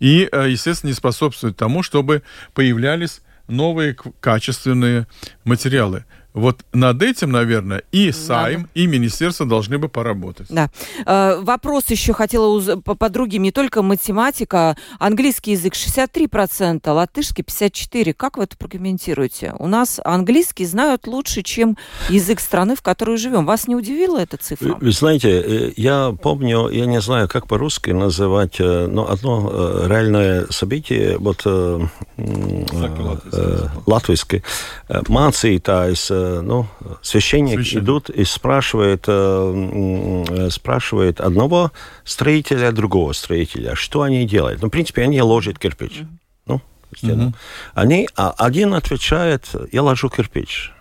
[0.00, 2.22] и, э, естественно, не способствует тому, чтобы
[2.54, 5.06] появлялись новые качественные
[5.44, 6.04] материалы.
[6.38, 8.70] Вот над этим, наверное, и Сайм, Надо.
[8.74, 10.46] и Министерство должны бы поработать.
[10.50, 10.70] Да.
[11.06, 12.68] Э, вопрос еще хотела уз...
[12.84, 13.38] по подруге.
[13.38, 18.12] Не только математика, английский язык 63%, латышский 54%.
[18.14, 19.54] Как вы это прокомментируете?
[19.58, 21.76] У нас английский знают лучше, чем
[22.08, 23.46] язык страны, в которой живем.
[23.46, 24.74] Вас не удивила эта цифра?
[24.74, 29.86] Вы, вы знаете, э, я помню, я не знаю, как по-русски называть, э, но одно
[29.86, 31.80] реальное событие, вот э,
[32.16, 34.42] э, латвийский,
[34.88, 36.66] mācītājs э, ну,
[37.02, 37.84] священник Священник.
[37.84, 41.72] идут и спрашивает, э, э, спрашивает одного
[42.04, 44.62] строителя, другого строителя, что они делают.
[44.62, 46.02] Ну, в принципе, они ложат кирпич.
[46.46, 46.60] Ну,
[46.96, 47.32] стену.
[47.74, 50.72] Они, а один отвечает, я ложу кирпич.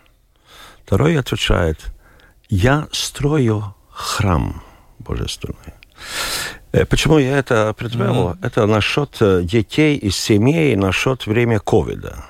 [0.86, 1.94] Второй отвечает,
[2.50, 4.62] я строю храм
[5.00, 5.74] божественный.
[6.72, 8.36] Э, Почему я это предвел?
[8.42, 12.24] Это насчет э, детей из семей, насчет время ковида.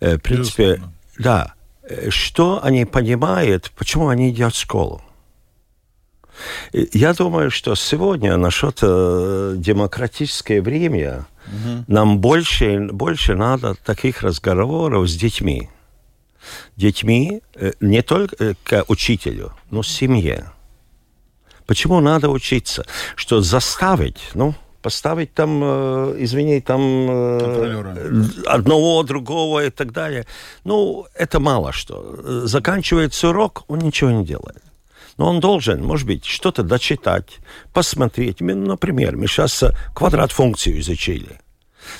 [0.00, 0.92] Э, В принципе, Безусловно.
[1.18, 1.54] да.
[1.88, 5.02] Э, Что они понимают, почему они идут в школу?
[6.72, 11.26] Я думаю, что сегодня насчет э, демократическое время
[11.88, 15.68] нам больше, больше надо таких разговоров с детьми.
[16.76, 20.52] Детьми э, не только к учителю, но семье.
[21.66, 22.86] Почему надо учиться?
[23.16, 24.54] Что заставить, ну,
[24.88, 30.24] поставить там, э, извини, там э, одного, другого и так далее.
[30.64, 32.46] Ну, это мало что.
[32.46, 34.62] Заканчивается урок, он ничего не делает.
[35.18, 37.38] Но он должен, может быть, что-то дочитать,
[37.74, 38.40] посмотреть.
[38.40, 41.38] Мы, Например, мы сейчас э, квадрат функцию изучили.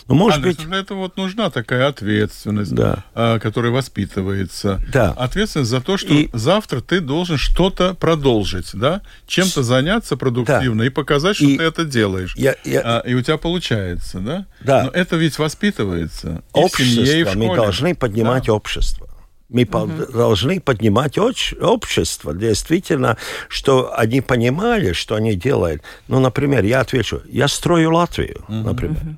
[0.09, 3.05] Ну, может Андрей, быть, для этого вот нужна такая ответственность, Да.
[3.15, 4.81] а, которая воспитывается.
[4.93, 5.13] Да.
[5.13, 9.03] Ответственность за то, что И- завтра ты должен что-то продолжить, да?
[9.27, 12.35] Чем-то заняться продуктивно и показать, что И- ты это делаешь.
[12.37, 14.47] я- я- А, и у тебя получается, да?
[14.61, 14.85] Да.
[14.85, 17.61] Но это ведь воспитывается и в семье, и в общество, мы школе.
[17.63, 18.53] должны поднимать Да.
[18.55, 19.09] общество.
[19.51, 23.17] Мы по- должны поднимать общество, действительно,
[23.49, 25.83] что они понимали, что они делают.
[26.07, 29.17] Ну, например, я отвечу, я строю Латвию, например.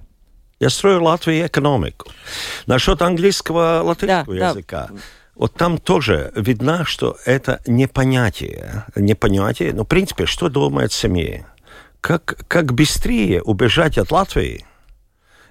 [0.61, 2.11] Я строю Латвию экономику.
[2.67, 4.49] Насчет английского, латышского Да, да.
[4.51, 4.91] языка.
[5.35, 8.85] Вот там тоже видно, что это непонятие.
[8.95, 9.73] Непонятие.
[9.73, 11.47] Но, в принципе, что думает семья?
[12.03, 14.67] Как, как быстрее убежать от Латвии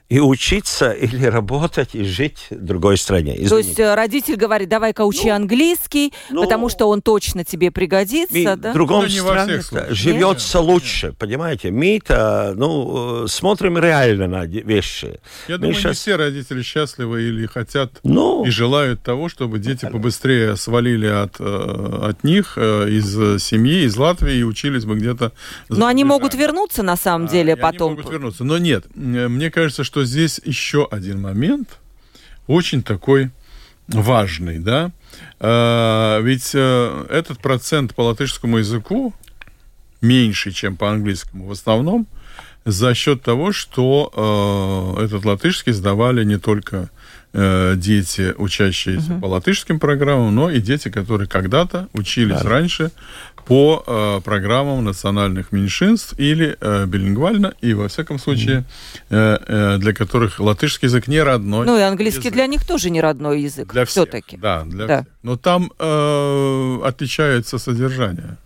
[0.09, 3.35] и учиться или работать и жить в другой стране.
[3.35, 3.67] То Извините.
[3.69, 8.71] есть э, родитель говорит, давай-ка учи английский, ну, потому что он точно тебе пригодится, да?
[8.71, 11.69] в другом Ну, стране живется лучше, понимаете?
[11.69, 15.19] Мы-то, ну, смотрим реально на вещи.
[15.47, 19.59] Я Мы думаю, щас- не все родители счастливы или хотят Ну, и желают того, чтобы
[19.59, 24.95] дети побыстрее свалили от, э, от них э, из семьи, из Латвии и учились бы
[24.95, 25.33] где-то.
[25.69, 27.91] Но они могут вернуться на самом А, деле они потом.
[27.91, 28.43] могут вернуться.
[28.43, 31.79] Но нет, мне кажется, что здесь еще один момент,
[32.47, 33.31] очень такой
[33.87, 34.91] важный, да.
[35.39, 39.13] Э, Ведь э, этот процент по латышскому языку
[40.01, 42.07] меньше, чем по английскому, в основном
[42.65, 46.89] за счет того, что э, этот латышский сдавали не только
[47.33, 52.91] э, дети, учащиеся по латышским программам, но и дети, которые когда-то учились раньше
[53.45, 58.63] по э, программам национальных меньшинств или э, билингвально, и во всяком случае
[59.09, 61.65] э, э, для которых латышский язык не родной.
[61.65, 62.33] Ну и английский язык.
[62.33, 63.71] для них тоже не родной язык.
[63.73, 64.37] Для всех, Все-таки.
[64.37, 64.95] Да, для Да.
[65.01, 65.13] всех.
[65.23, 68.37] Но там э, отличается содержание.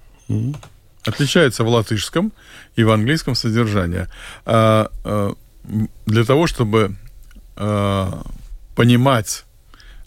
[1.05, 2.31] Отличается в латышском
[2.77, 4.07] и в английском содержание.
[4.45, 5.33] А, э,
[5.69, 6.95] м, для того, чтобы
[7.57, 8.11] э,
[8.75, 9.45] понимать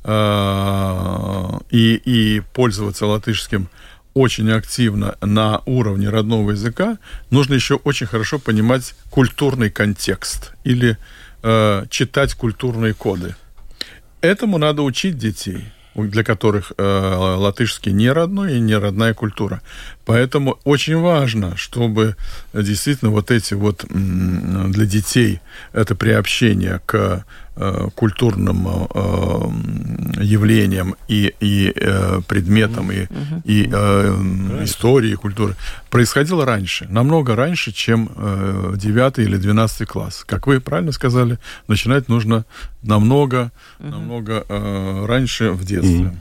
[0.05, 3.69] э, и, и пользоваться латышским
[4.17, 6.97] очень активно на уровне родного языка,
[7.31, 10.97] нужно еще очень хорошо понимать культурный контекст или
[11.43, 13.37] э, читать культурные коды.
[14.23, 19.61] Этому надо учить детей, для которых э, латышский не родной и не родная культура.
[20.07, 22.15] Поэтому очень важно, чтобы
[22.55, 25.41] действительно вот эти вот для детей
[25.73, 27.25] это приобщение к
[27.57, 33.09] э, культурным э, явлениям и, и э, предметам, и,
[33.45, 35.57] и э, истории, и культуры
[35.91, 40.23] происходило раньше, намного раньше, чем э, 9 или 12 класс.
[40.25, 42.45] Как вы правильно сказали, начинать нужно
[42.83, 46.15] намного, намного э, раньше в детстве.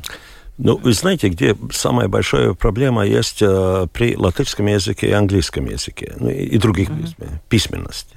[0.58, 6.14] Ну, вы знаете, где самая большая проблема есть э, при латышском языке и английском языке,
[6.20, 8.15] ну, и, и других письмен- письменности.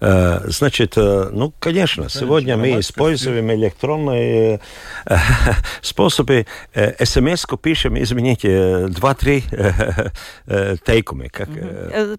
[0.00, 4.60] Э, Значит, э, ну, конечно, сегодня мы используем электронные
[5.06, 5.16] э,
[5.82, 6.46] способы.
[6.74, 9.42] СМС-ку пишем, извините, два-три
[10.84, 11.48] тейкуми, как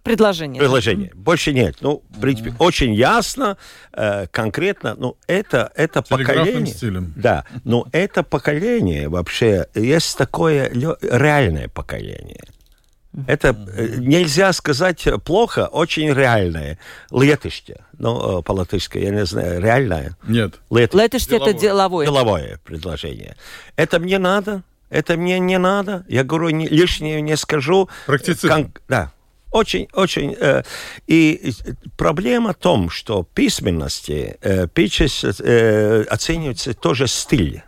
[0.03, 0.59] Предложение.
[0.59, 1.11] приложение.
[1.13, 1.77] Больше нет.
[1.81, 3.57] Ну, в принципе, очень ясно,
[4.31, 4.95] конкретно.
[4.97, 6.65] Ну, это, это поколение.
[6.65, 7.13] стилем.
[7.15, 12.43] Да, но это поколение вообще, есть такое реальное поколение.
[13.27, 16.77] Это э, нельзя сказать плохо, очень реальное.
[17.11, 20.15] Летище, ну, э, по-латышски, я не знаю, реальное.
[20.27, 20.59] Нет.
[20.69, 21.35] Летище.
[21.35, 22.05] Это деловое.
[22.05, 23.35] Деловое предложение.
[23.75, 26.05] Это мне надо, это мне не надо.
[26.07, 27.89] Я говорю, не- лишнее не скажу.
[28.05, 28.47] Практицизм.
[28.47, 29.11] Кон- да.
[29.51, 30.35] Очень, очень.
[30.39, 30.61] э,
[31.07, 37.63] и э, проблема в том, что письменности э, пишется, э, оценивается тоже стиль.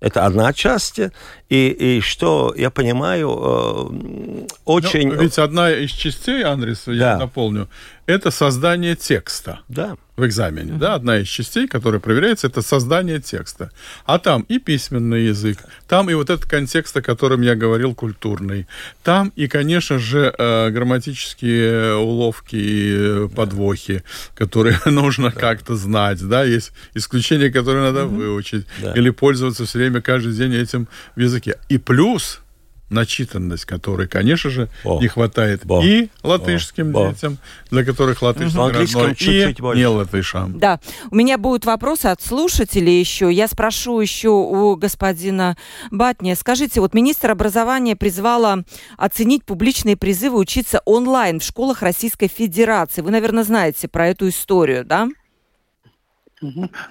[0.00, 1.00] Это одна часть.
[1.48, 5.08] И, и что я понимаю, э, очень...
[5.08, 6.92] Ну, ведь одна из частей, Андрес, да.
[6.92, 7.68] я напомню,
[8.06, 9.60] это создание текста.
[9.68, 10.78] Да в экзамене, uh-huh.
[10.78, 13.70] да, одна из частей, которая проверяется, это создание текста.
[14.06, 18.66] А там и письменный язык, там и вот этот контекст, о котором я говорил, культурный.
[19.02, 24.02] Там и, конечно же, э, грамматические уловки и подвохи,
[24.34, 25.38] которые нужно да.
[25.38, 28.16] как-то знать, да, есть исключения, которые надо uh-huh.
[28.16, 28.92] выучить, да.
[28.94, 31.58] или пользоваться все время, каждый день этим в языке.
[31.68, 32.40] И плюс
[32.88, 37.38] начитанность которой, конечно же, О, не хватает бо, и латышским бо, детям,
[37.70, 38.68] для которых латышский угу.
[38.68, 40.58] родной, и не латышам.
[40.58, 40.80] Да.
[41.10, 43.32] У меня будут вопросы от слушателей еще.
[43.32, 45.56] Я спрошу еще у господина
[45.90, 46.34] Батни.
[46.34, 48.58] Скажите, вот министр образования призвала
[48.96, 53.02] оценить публичные призывы учиться онлайн в школах Российской Федерации.
[53.02, 55.08] Вы, наверное, знаете про эту историю, да?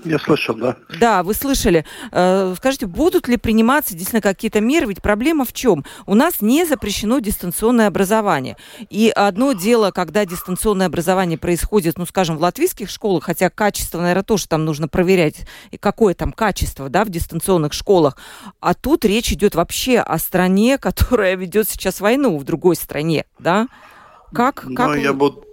[0.04, 0.78] Я слышал, да.
[1.00, 1.86] Да, вы слышали.
[2.12, 4.88] Э, скажите, будут ли приниматься действительно какие-то меры?
[4.88, 5.86] Ведь проблема в чем?
[6.08, 8.58] У нас не запрещено дистанционное образование.
[8.90, 14.24] И одно дело, когда дистанционное образование происходит, ну, скажем, в латвийских школах, хотя качество, наверное,
[14.24, 18.18] тоже там нужно проверять, и какое там качество, да, в дистанционных школах.
[18.60, 23.68] А тут речь идет вообще о стране, которая ведет сейчас войну в другой стране, да?
[24.34, 24.66] Как?
[24.66, 25.45] Ну, как я буду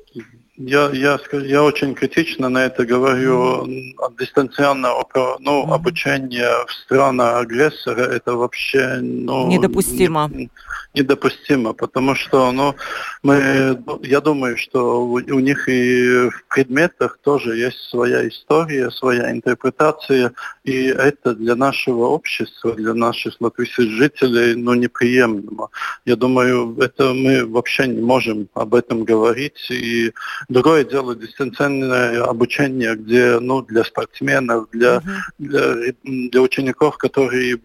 [0.57, 3.65] я, я, я очень критично на это говорю.
[3.65, 3.95] Mm.
[4.19, 4.93] Дистанционное
[5.41, 5.75] ну, mm.
[5.75, 10.31] обучение в странах агрессора это вообще ну, недопустимо.
[10.33, 10.51] Не,
[10.95, 12.75] недопустимо, потому что ну,
[13.23, 19.31] мы, я думаю, что у, у них и в предметах тоже есть своя история, своя
[19.31, 20.33] интерпретация,
[20.65, 25.69] и это для нашего общества, для наших латвийских жителей ну, неприемлемо.
[26.05, 29.71] Я думаю, это мы вообще не можем об этом говорить.
[29.71, 30.13] И
[30.49, 35.03] другое дело дистанционное обучение, где ну, для спортсменов, для,
[35.39, 37.61] для, для учеников, которые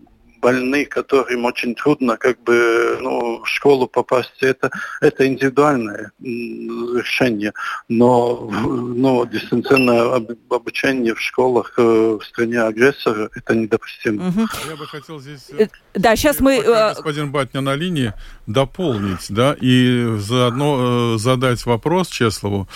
[0.48, 4.72] больны, которым очень трудно как бы ну, в школу попасть, это,
[5.02, 7.52] это индивидуальное решение.
[7.90, 14.28] Но ну, дистанционное обучение в школах э, в стране агрессора это недопустимо.
[14.30, 14.42] Угу.
[14.70, 15.50] Я бы хотел здесь...
[15.58, 16.56] Э, да, сейчас мы...
[16.60, 18.14] Э, господин Батня на линии
[18.46, 22.70] дополнить, да, и заодно задать вопрос Чеслову.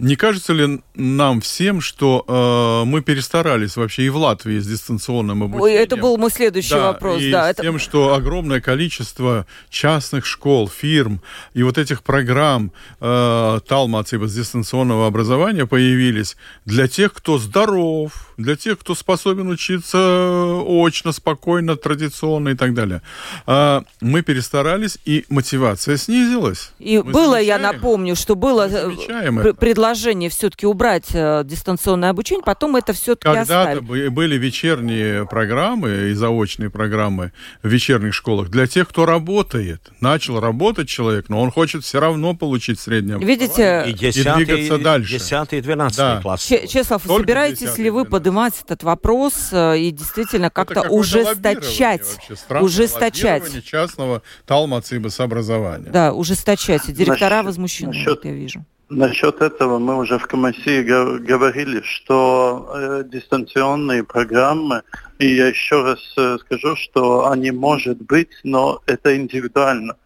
[0.00, 5.42] Не кажется ли нам всем, что э, мы перестарались вообще и в Латвии с дистанционным
[5.42, 5.82] обучением?
[5.82, 7.22] Это был мой следующий да, вопрос.
[7.22, 7.62] И да, с это...
[7.62, 11.22] тем, что огромное количество частных школ, фирм
[11.54, 18.56] и вот этих программ э, Талмацева с дистанционного образования появились для тех, кто здоров, для
[18.56, 23.02] тех, кто способен учиться очно, спокойно, традиционно и так далее.
[23.46, 26.72] Э, мы перестарались, и мотивация снизилась.
[26.78, 32.44] И мы было, замечаем, я напомню, что было э, предложение все-таки убрать э, дистанционное обучение,
[32.44, 37.32] потом это все-таки Когда-то были вечерние программы и заочные программы
[37.62, 39.90] в вечерних школах для тех, кто работает.
[40.00, 44.78] Начал работать человек, но он хочет все равно получить среднее Видите, и, 10, и двигаться
[44.78, 45.12] дальше.
[45.12, 46.20] 10 и 12 да.
[46.22, 46.44] класс.
[46.44, 52.18] Чеслав, Только собираетесь ли вы поднимать этот вопрос э, и действительно как-то ужесточать?
[52.60, 53.64] Ужесточать.
[53.64, 55.90] частного талмациба образования.
[55.90, 56.92] Да, ужесточать.
[56.92, 58.64] Директора возмущены, насчет, я вижу.
[58.88, 64.82] Насчет этого мы уже в комиссии говорили, что э, дистанционные программы,
[65.18, 69.96] и я еще раз э, скажу, что они может быть, но это индивидуально.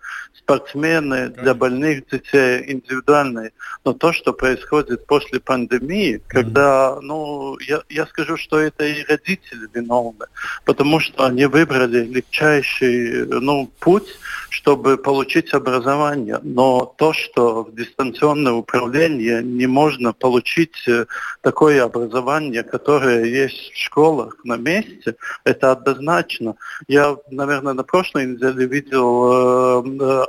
[0.44, 3.52] Спортсмены для больных детей индивидуальные.
[3.82, 9.66] Но то, что происходит после пандемии, когда, ну, я, я скажу, что это и родители
[9.72, 10.26] виновны,
[10.66, 14.18] потому что они выбрали легчайший, ну, путь,
[14.50, 16.38] чтобы получить образование.
[16.42, 21.06] Но то, что в дистанционное управление не можно получить э,
[21.44, 25.14] такое образование, которое есть в школах на месте,
[25.44, 26.56] это однозначно.
[26.88, 30.24] Я, наверное, на прошлой неделе видел э, э,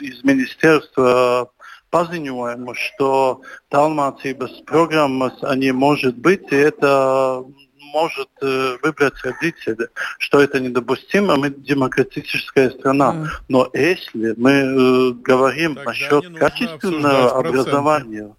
[0.00, 1.50] из министерства
[1.92, 7.44] paziņojumu, что Талмācības программы, они может быть, и это
[7.92, 9.88] может э, выбрать родители,
[10.18, 13.12] что это недопустимо, мы демократическая страна.
[13.12, 13.26] Mm.
[13.48, 18.34] Но если мы э, говорим Тогда насчет качественного образования,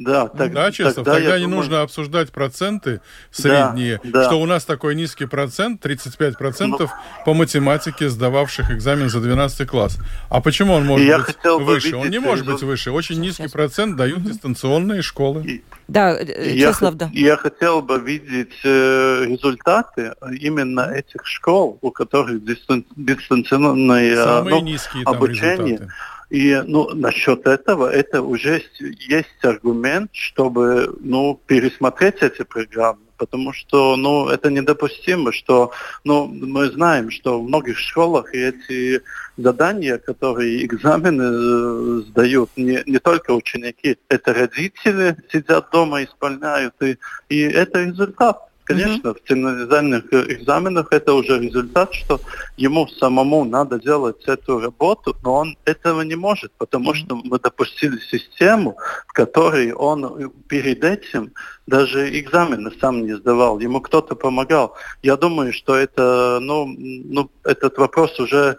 [0.00, 1.58] да, так, да, честно, тогда, тогда не думаю...
[1.58, 4.24] нужно обсуждать проценты средние, да, да.
[4.24, 6.78] что у нас такой низкий процент, 35% ну,
[7.26, 9.98] по математике, сдававших экзамен за 12 класс.
[10.30, 11.96] А почему он может быть выше?
[11.96, 12.92] Он не может быть выше.
[12.92, 15.44] Очень низкий процент дают дистанционные школы.
[15.44, 17.10] И, да, э, Чеслав, да.
[17.12, 24.62] Я хотел бы видеть э, результаты именно этих школ, у которых дистан, дистанционное э, ну,
[24.62, 25.74] низкие обучение.
[25.74, 25.92] Результаты
[26.30, 33.96] и ну, насчет этого, это уже есть аргумент, чтобы ну, пересмотреть эти программы потому что
[33.96, 35.72] ну, это недопустимо, что
[36.04, 39.02] ну, мы знаем, что в многих школах эти
[39.36, 46.96] задания, которые экзамены э, сдают, не, не только ученики, это родители сидят дома, исполняют, и,
[47.28, 48.49] и это результат.
[48.74, 49.14] Конечно, mm-hmm.
[49.14, 52.20] в терминальных экзаменах это уже результат, что
[52.56, 56.94] ему самому надо делать эту работу, но он этого не может, потому mm-hmm.
[56.94, 61.32] что мы допустили систему, в которой он перед этим
[61.66, 64.76] даже экзамены сам не сдавал, ему кто-то помогал.
[65.02, 68.56] Я думаю, что это, ну, ну этот вопрос уже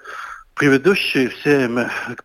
[0.61, 1.67] предыдущие все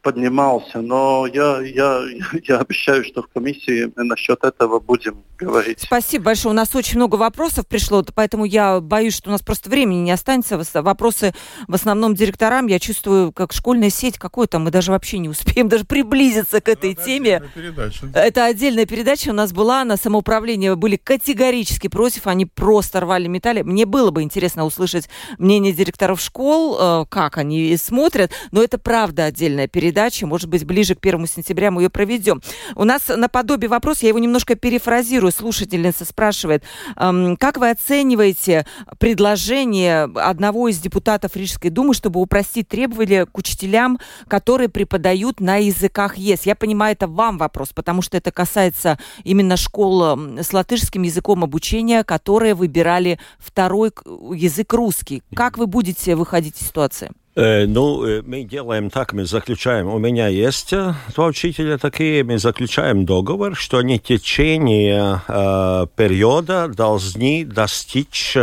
[0.02, 2.02] поднимался, но я, я,
[2.46, 5.80] я обещаю, что в комиссии насчет этого будем говорить.
[5.80, 6.52] Спасибо большое.
[6.52, 10.10] У нас очень много вопросов пришло, поэтому я боюсь, что у нас просто времени не
[10.10, 10.58] останется.
[10.82, 11.34] Вопросы
[11.66, 12.66] в основном директорам.
[12.66, 16.92] Я чувствую, как школьная сеть какой-то, мы даже вообще не успеем даже приблизиться к этой
[16.92, 17.42] Это теме.
[17.54, 18.06] Передача.
[18.14, 23.62] Это отдельная передача у нас была, на самоуправление были категорически против, они просто рвали металли.
[23.62, 25.08] Мне было бы интересно услышать
[25.38, 30.94] мнение директоров школ, э, как они смотрят, но это правда отдельная передача, может быть, ближе
[30.94, 32.42] к первому сентября мы ее проведем.
[32.74, 36.62] У нас наподобие вопрос, я его немножко перефразирую, слушательница спрашивает,
[36.94, 38.66] как вы оцениваете
[38.98, 43.98] предложение одного из депутатов Рижской думы, чтобы упростить требования к учителям,
[44.28, 46.46] которые преподают на языках ЕС?
[46.46, 52.04] Я понимаю, это вам вопрос, потому что это касается именно школ с латышским языком обучения,
[52.04, 53.92] которые выбирали второй
[54.34, 55.22] язык русский.
[55.34, 57.10] Как вы будете выходить из ситуации?
[57.36, 62.24] Э, ну, э, мы делаем так, мы заключаем, у меня есть э, два учителя такие,
[62.24, 68.38] мы заключаем договор, что они в течение э, периода должны достичь,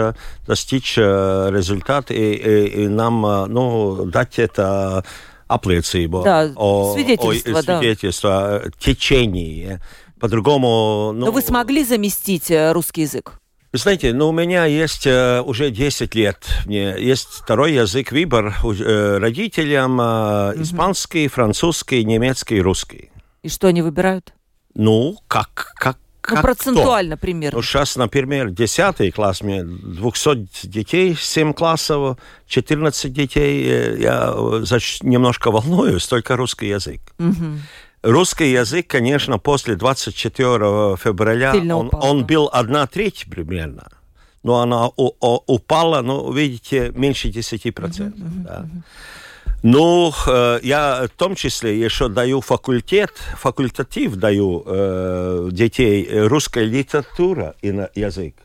[0.45, 3.21] достичь результата и, и, и нам
[3.51, 5.03] ну, дать это
[5.49, 8.71] apliecību да, о, свидетельство, о, свидетельство да.
[8.79, 9.81] течение.
[10.19, 11.11] По-другому...
[11.15, 13.39] Ну, Но вы смогли заместить русский язык?
[13.73, 16.45] Вы знаете, ну, у меня есть э, уже 10 лет.
[16.67, 23.09] Мне есть второй язык выбор э, родителям э, испанский, французский, немецкий, русский.
[23.41, 24.35] И что они выбирают?
[24.75, 25.97] Ну, как, как
[26.29, 27.21] ну, процентуально кто?
[27.21, 27.57] примерно.
[27.57, 34.79] Ну, сейчас, например, 10 класс, мне 200 детей, 7 классов, 14 детей, э, я э,
[35.01, 37.01] немножко волнуюсь, только русский язык.
[37.17, 37.57] Угу.
[38.03, 42.25] Русский язык, конечно, после 24 февраля, он, упал, он да.
[42.25, 43.87] был одна треть примерно.
[44.43, 47.63] Но она упала, ну, видите, меньше 10%.
[47.71, 48.67] Uh-huh, uh-huh, да.
[49.63, 57.55] Ну, э, я в том числе еще даю факультет, факультатив даю э, детей русская литература
[57.61, 58.35] и на язык.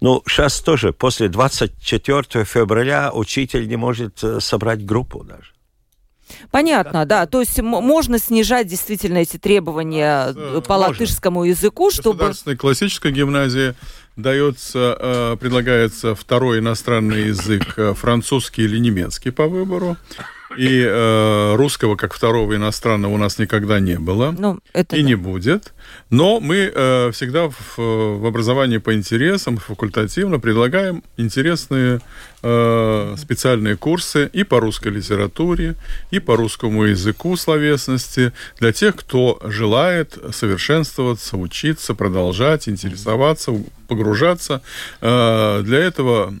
[0.00, 5.52] Ну, сейчас тоже, после 24 февраля учитель не может э, собрать группу даже.
[6.50, 7.26] Понятно, да.
[7.26, 10.88] То есть можно снижать действительно эти требования да, по можно.
[10.88, 12.18] латышскому языку, чтобы...
[12.18, 13.74] Государственной классической гимназии
[14.16, 19.96] дается, э, предлагается второй иностранный язык э, французский или немецкий по выбору.
[20.56, 24.34] И э, русского как второго иностранного у нас никогда не было.
[24.36, 25.08] Ну, это и да.
[25.08, 25.72] не будет.
[26.10, 32.00] Но мы э, всегда в, в образовании по интересам, факультативно предлагаем интересные
[32.42, 35.76] э, специальные курсы и по русской литературе,
[36.10, 43.52] и по русскому языку словесности для тех, кто желает совершенствоваться, учиться, продолжать, интересоваться,
[43.88, 44.62] погружаться.
[45.00, 46.32] Э, для этого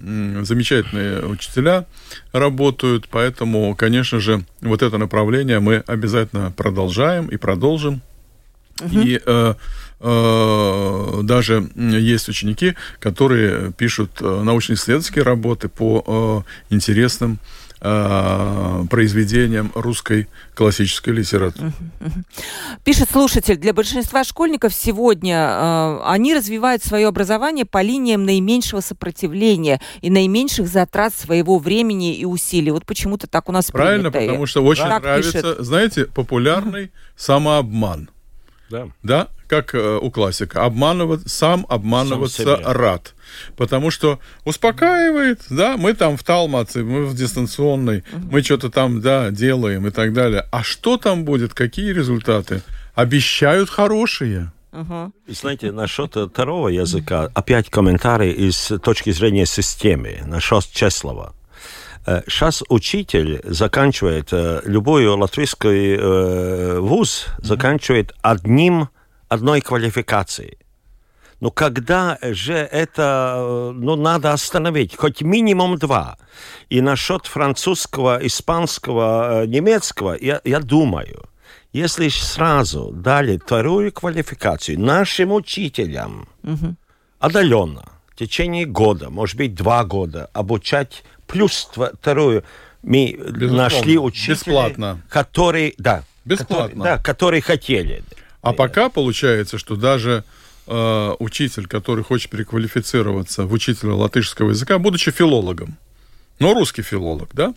[0.42, 1.86] замечательные учителя
[2.32, 8.02] работают, поэтому, конечно же, вот это направление мы обязательно продолжаем и продолжим.
[8.90, 9.54] И э,
[10.00, 17.38] даже есть ученики, которые пишут э, научно-исследовательские работы по э, интересным
[17.80, 21.72] э, произведениям русской классической литературы.
[22.84, 29.80] Пишет слушатель, для большинства школьников сегодня э, они развивают свое образование по линиям наименьшего сопротивления
[30.00, 32.70] и наименьших затрат своего времени и усилий.
[32.70, 34.30] Вот почему-то так у нас Правильно, принято.
[34.30, 35.56] потому что очень так нравится, пишет.
[35.60, 38.10] знаете, популярный самообман.
[38.70, 38.88] Да.
[39.02, 40.64] Да, как э, у классика.
[40.64, 43.14] Обманывать, сам обманываться сам рад.
[43.56, 48.28] Потому что успокаивает, да, мы там в Талмаце, мы в дистанционной, угу.
[48.30, 50.46] мы что-то там, да, делаем и так далее.
[50.52, 52.62] А что там будет, какие результаты?
[52.94, 54.52] Обещают хорошие.
[54.72, 55.12] Угу.
[55.28, 61.34] Знаете, насчет второго языка, опять комментарий из точки зрения системы, насчет Чеслова.
[62.04, 64.28] Сейчас учитель заканчивает
[64.64, 68.88] любой латвийский вуз, заканчивает одним,
[69.28, 70.58] одной квалификацией.
[71.40, 76.18] Но когда же это, ну, надо остановить, хоть минимум два.
[76.68, 81.28] И насчет французского, испанского, немецкого, я, я думаю,
[81.72, 86.76] если сразу дали вторую квалификацию нашим учителям, угу
[87.20, 92.44] отдаленно в течение года, может быть, два года обучать плюс вторую
[92.82, 93.56] мы Безусловно.
[93.56, 95.00] нашли учителей, Бесплатно.
[95.08, 96.56] которые, да, Бесплатно.
[96.56, 98.02] которые, да, которые хотели.
[98.42, 100.24] А пока получается, что даже
[100.66, 105.76] э, учитель, который хочет переквалифицироваться в учителя латышского языка, будучи филологом,
[106.38, 107.52] но русский филолог, да,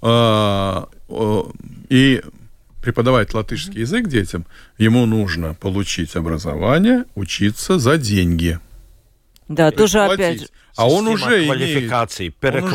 [0.00, 1.42] э, э,
[1.90, 2.22] и
[2.82, 4.46] преподавать латышский язык детям,
[4.78, 8.58] ему нужно получить образование, учиться за деньги.
[9.54, 10.14] Да, тоже платить.
[10.14, 10.46] опять же.
[10.76, 12.74] А он уже квалификации, имеет, он уже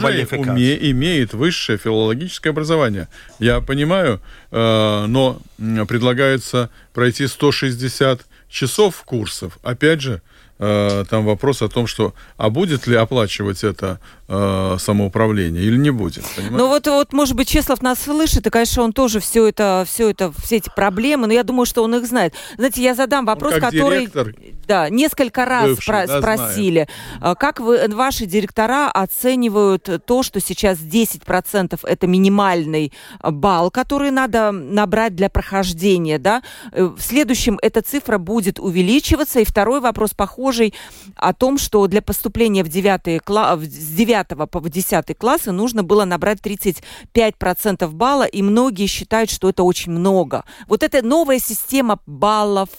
[0.52, 3.08] уме- имеет высшее филологическое образование.
[3.40, 4.22] Я понимаю,
[4.52, 5.40] э, но
[5.88, 9.58] предлагается пройти 160 часов курсов.
[9.64, 10.20] Опять же, э,
[10.58, 16.24] там вопрос о том, что а будет ли оплачивать это э, самоуправление или не будет.
[16.36, 16.58] понимаете?
[16.58, 20.10] Ну вот, вот, может быть, Чеслов нас слышит, и, конечно, он тоже все это, все
[20.10, 22.34] это, все эти проблемы, но я думаю, что он их знает.
[22.58, 24.34] Знаете, я задам вопрос, как который, директор,
[24.68, 26.88] да, несколько раз бывший, про- да, спросили.
[27.22, 34.12] А Как вы, ваши директора оценивают то, что сейчас 10% это минимальный а, балл, который
[34.12, 36.42] надо набрать для прохождения, да?
[36.72, 39.40] Э, В следующем эта цифра будет увеличиваться.
[39.40, 40.12] И второй вопрос
[40.48, 40.74] похожий
[41.16, 46.06] о том, что для поступления в 9 кла- с 9 по 10 классы нужно было
[46.06, 50.46] набрать 35% балла, и многие считают, что это очень много.
[50.68, 52.70] Вот эта новая система баллов,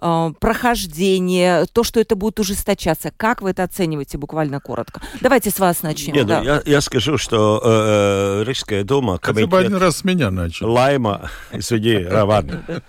[0.00, 3.12] э, прохождение, то, что это будет ужесточаться.
[3.16, 5.00] Как вы это оцениваете буквально коротко?
[5.20, 6.14] Давайте с вас начнем.
[6.14, 6.42] Нет, ну, да.
[6.42, 10.30] я, я скажу, что э, э, Рижская дума, хотя бы один комитет раз с меня
[10.30, 10.70] начал.
[10.70, 12.06] Лайма, извини,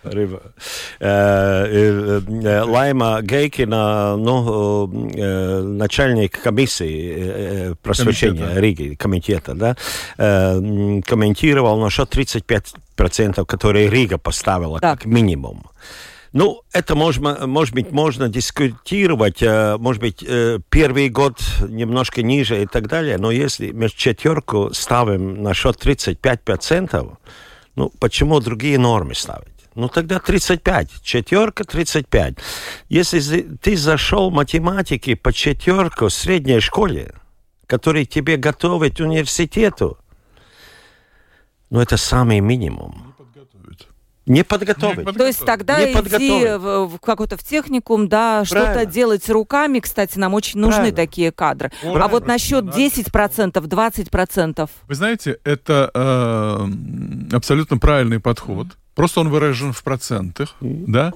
[0.03, 0.41] рыба.
[0.99, 8.53] Э, Лайма Гейкина, ну, начальник комиссии просвещения.
[8.55, 9.75] Риги, комитета, да,
[10.17, 14.99] комментировал насчет 35%, которые Рига поставила Так.
[14.99, 15.63] как минимум.
[16.33, 22.63] Ну, это можно, может быть, можно дискутировать, э, может быть, э, первый год немножко ниже
[22.63, 27.17] и так далее, но если мы четверку ставим на счет 35%,
[27.75, 29.47] ну, почему другие нормы ставить?
[29.75, 31.01] Ну, тогда 35.
[31.01, 32.35] Четверка 35.
[32.89, 37.13] Если ты зашел в математике по четверку в средней школе,
[37.67, 39.97] который тебе готовит университету,
[41.69, 43.10] ну, это самый минимум.
[44.31, 45.17] Не подготовить.
[45.17, 46.59] То есть тогда Не идти подготовлен.
[46.59, 49.79] в, в какой-то в техникум, да, что-то делать руками.
[49.79, 50.95] Кстати, нам очень нужны Правильно.
[50.95, 51.71] такие кадры.
[51.81, 52.05] Правильно.
[52.05, 52.77] А вот насчет Надо.
[52.77, 54.69] 10%, 20%.
[54.87, 58.67] Вы знаете, это э, абсолютно правильный подход.
[58.95, 61.13] Просто он выражен в процентах, да.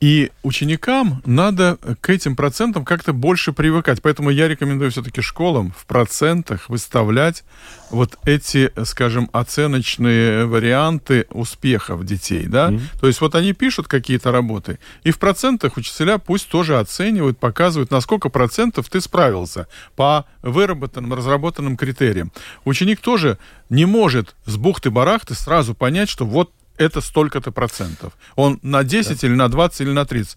[0.00, 4.00] И ученикам надо к этим процентам как-то больше привыкать.
[4.00, 7.42] Поэтому я рекомендую все-таки школам в процентах выставлять
[7.90, 12.72] вот эти, скажем, оценочные варианты успехов детей, да.
[13.00, 17.90] То есть вот они пишут какие-то работы, и в процентах учителя пусть тоже оценивают, показывают,
[17.90, 19.66] на сколько процентов ты справился
[19.96, 22.30] по выработанным, разработанным критериям.
[22.64, 23.38] Ученик тоже
[23.68, 28.12] не может с бухты-барахты сразу понять, что вот это столько-то процентов.
[28.36, 30.36] Он на 10 или на 20 или на 30.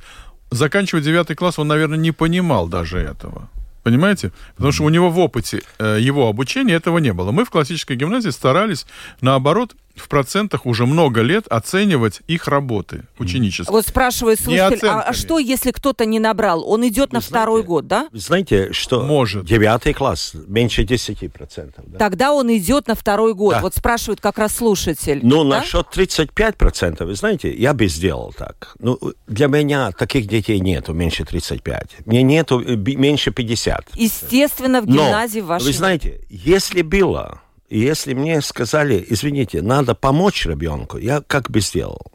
[0.52, 3.50] Заканчивая 9 класс, он, наверное, не понимал даже этого.
[3.84, 4.32] Понимаете?
[4.56, 7.32] Потому что у него в опыте э, его обучения этого не было.
[7.32, 8.86] Мы в классической гимназии старались,
[9.22, 13.72] наоборот, в процентах уже много лет оценивать их работы ученические.
[13.72, 16.68] Вот спрашивает слушатель, а, а что, если кто-то не набрал?
[16.70, 18.10] Он идет на Вы второй знаете, год, да?
[18.12, 19.46] Вы знаете, что Может.
[19.46, 21.74] девятый класс меньше 10%.
[21.86, 21.98] Да?
[21.98, 23.56] Тогда он идет на второй год.
[23.56, 23.62] Да.
[23.62, 25.20] Вот спрашивает как раз слушатель.
[25.24, 25.60] Ну, да?
[25.60, 28.76] насчет 35%, вы знаете, я бы сделал так.
[28.80, 32.06] Ну, для меня таких детей нету меньше 35.
[32.06, 33.92] Мне нету э, меньше 50.
[33.96, 35.66] Естественно, в Но, гимназии вашей...
[35.66, 37.42] вы знаете, если было,
[37.80, 42.12] если мне сказали, извините, надо помочь ребенку, я как бы сделал.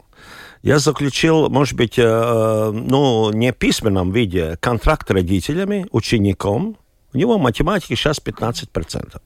[0.61, 6.77] Я заключил, может быть, э, ну, не в письменном виде, контракт родителями, учеником.
[7.13, 9.21] У него математики сейчас 15%.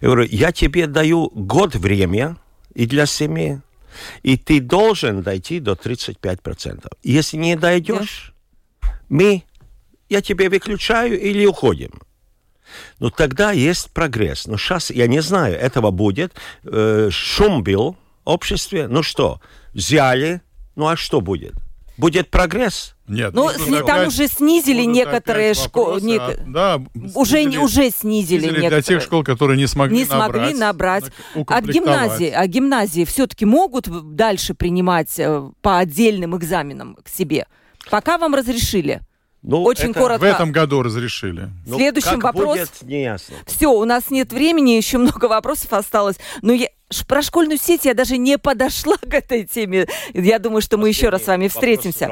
[0.00, 2.36] Я говорю, я тебе даю год время
[2.74, 3.60] и для семьи,
[4.22, 6.86] и ты должен дойти до 35%.
[7.02, 8.34] Если не дойдешь,
[9.08, 9.42] мы,
[10.08, 12.00] я тебе выключаю или уходим.
[12.98, 14.46] Ну, тогда есть прогресс.
[14.46, 16.32] Но сейчас, я не знаю, этого будет.
[16.64, 18.88] Э, шум был в обществе.
[18.88, 19.40] Ну что,
[19.72, 20.40] взяли,
[20.76, 21.54] ну а что будет?
[21.96, 22.96] Будет прогресс.
[23.06, 26.00] Нет, Ну, будут сли- там опять- уже снизили некоторые опять школы.
[26.18, 26.82] а, да,
[27.14, 28.82] Уже, снизили- уже снизили, снизили для некоторые.
[28.82, 31.04] тех школ, которые не смогли не смогли набрать.
[31.04, 33.86] нак- От гимназии, а гимназии все-таки могут
[34.16, 37.46] дальше принимать э, по отдельным экзаменам к себе?
[37.90, 39.00] Пока вам разрешили.
[39.46, 40.20] Ну, Очень это- коротко.
[40.20, 41.50] В этом году разрешили.
[41.66, 42.56] ну, Следующий как вопрос.
[42.58, 43.34] будет, не ясно.
[43.46, 46.16] Все, у нас нет времени, еще много вопросов осталось.
[46.40, 46.68] Но я,
[47.08, 49.86] про школьную сеть я даже не подошла к этой теме.
[50.12, 52.10] Я думаю, что мы еще раз с вами встретимся.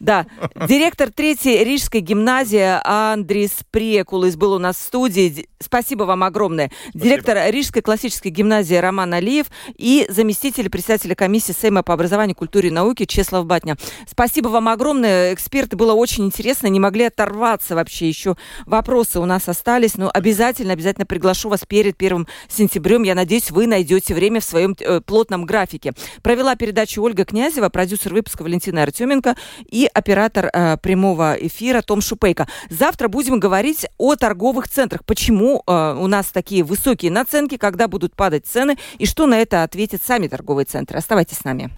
[0.00, 0.26] Да.
[0.68, 5.48] Директор третьей Рижской гимназии Андрис Прекулис был у нас в студии.
[5.60, 6.70] Спасибо вам огромное.
[6.94, 9.46] Директор Рижской классической гимназии Роман Алиев
[9.76, 13.76] и заместитель председателя комиссии Сейма по образованию, культуре и науке Чеслав Батня.
[14.08, 15.34] Спасибо вам огромное.
[15.34, 16.66] Эксперты было очень интересно.
[16.68, 18.08] Не могли оторваться вообще.
[18.08, 19.96] Еще вопросы у нас остались.
[19.96, 23.02] Но обязательно, обязательно приглашу вас перед первым сентябрем.
[23.02, 25.92] Я надеюсь, вы найдете время в своем э, плотном графике.
[26.22, 29.36] Провела передачу Ольга Князева, продюсер выпуска Валентина Артеменко
[29.70, 32.48] и оператор э, прямого эфира Том Шупейко.
[32.70, 35.04] Завтра будем говорить о торговых центрах.
[35.04, 39.62] Почему э, у нас такие высокие наценки, когда будут падать цены и что на это
[39.62, 40.98] ответят сами торговые центры.
[40.98, 41.70] Оставайтесь с нами.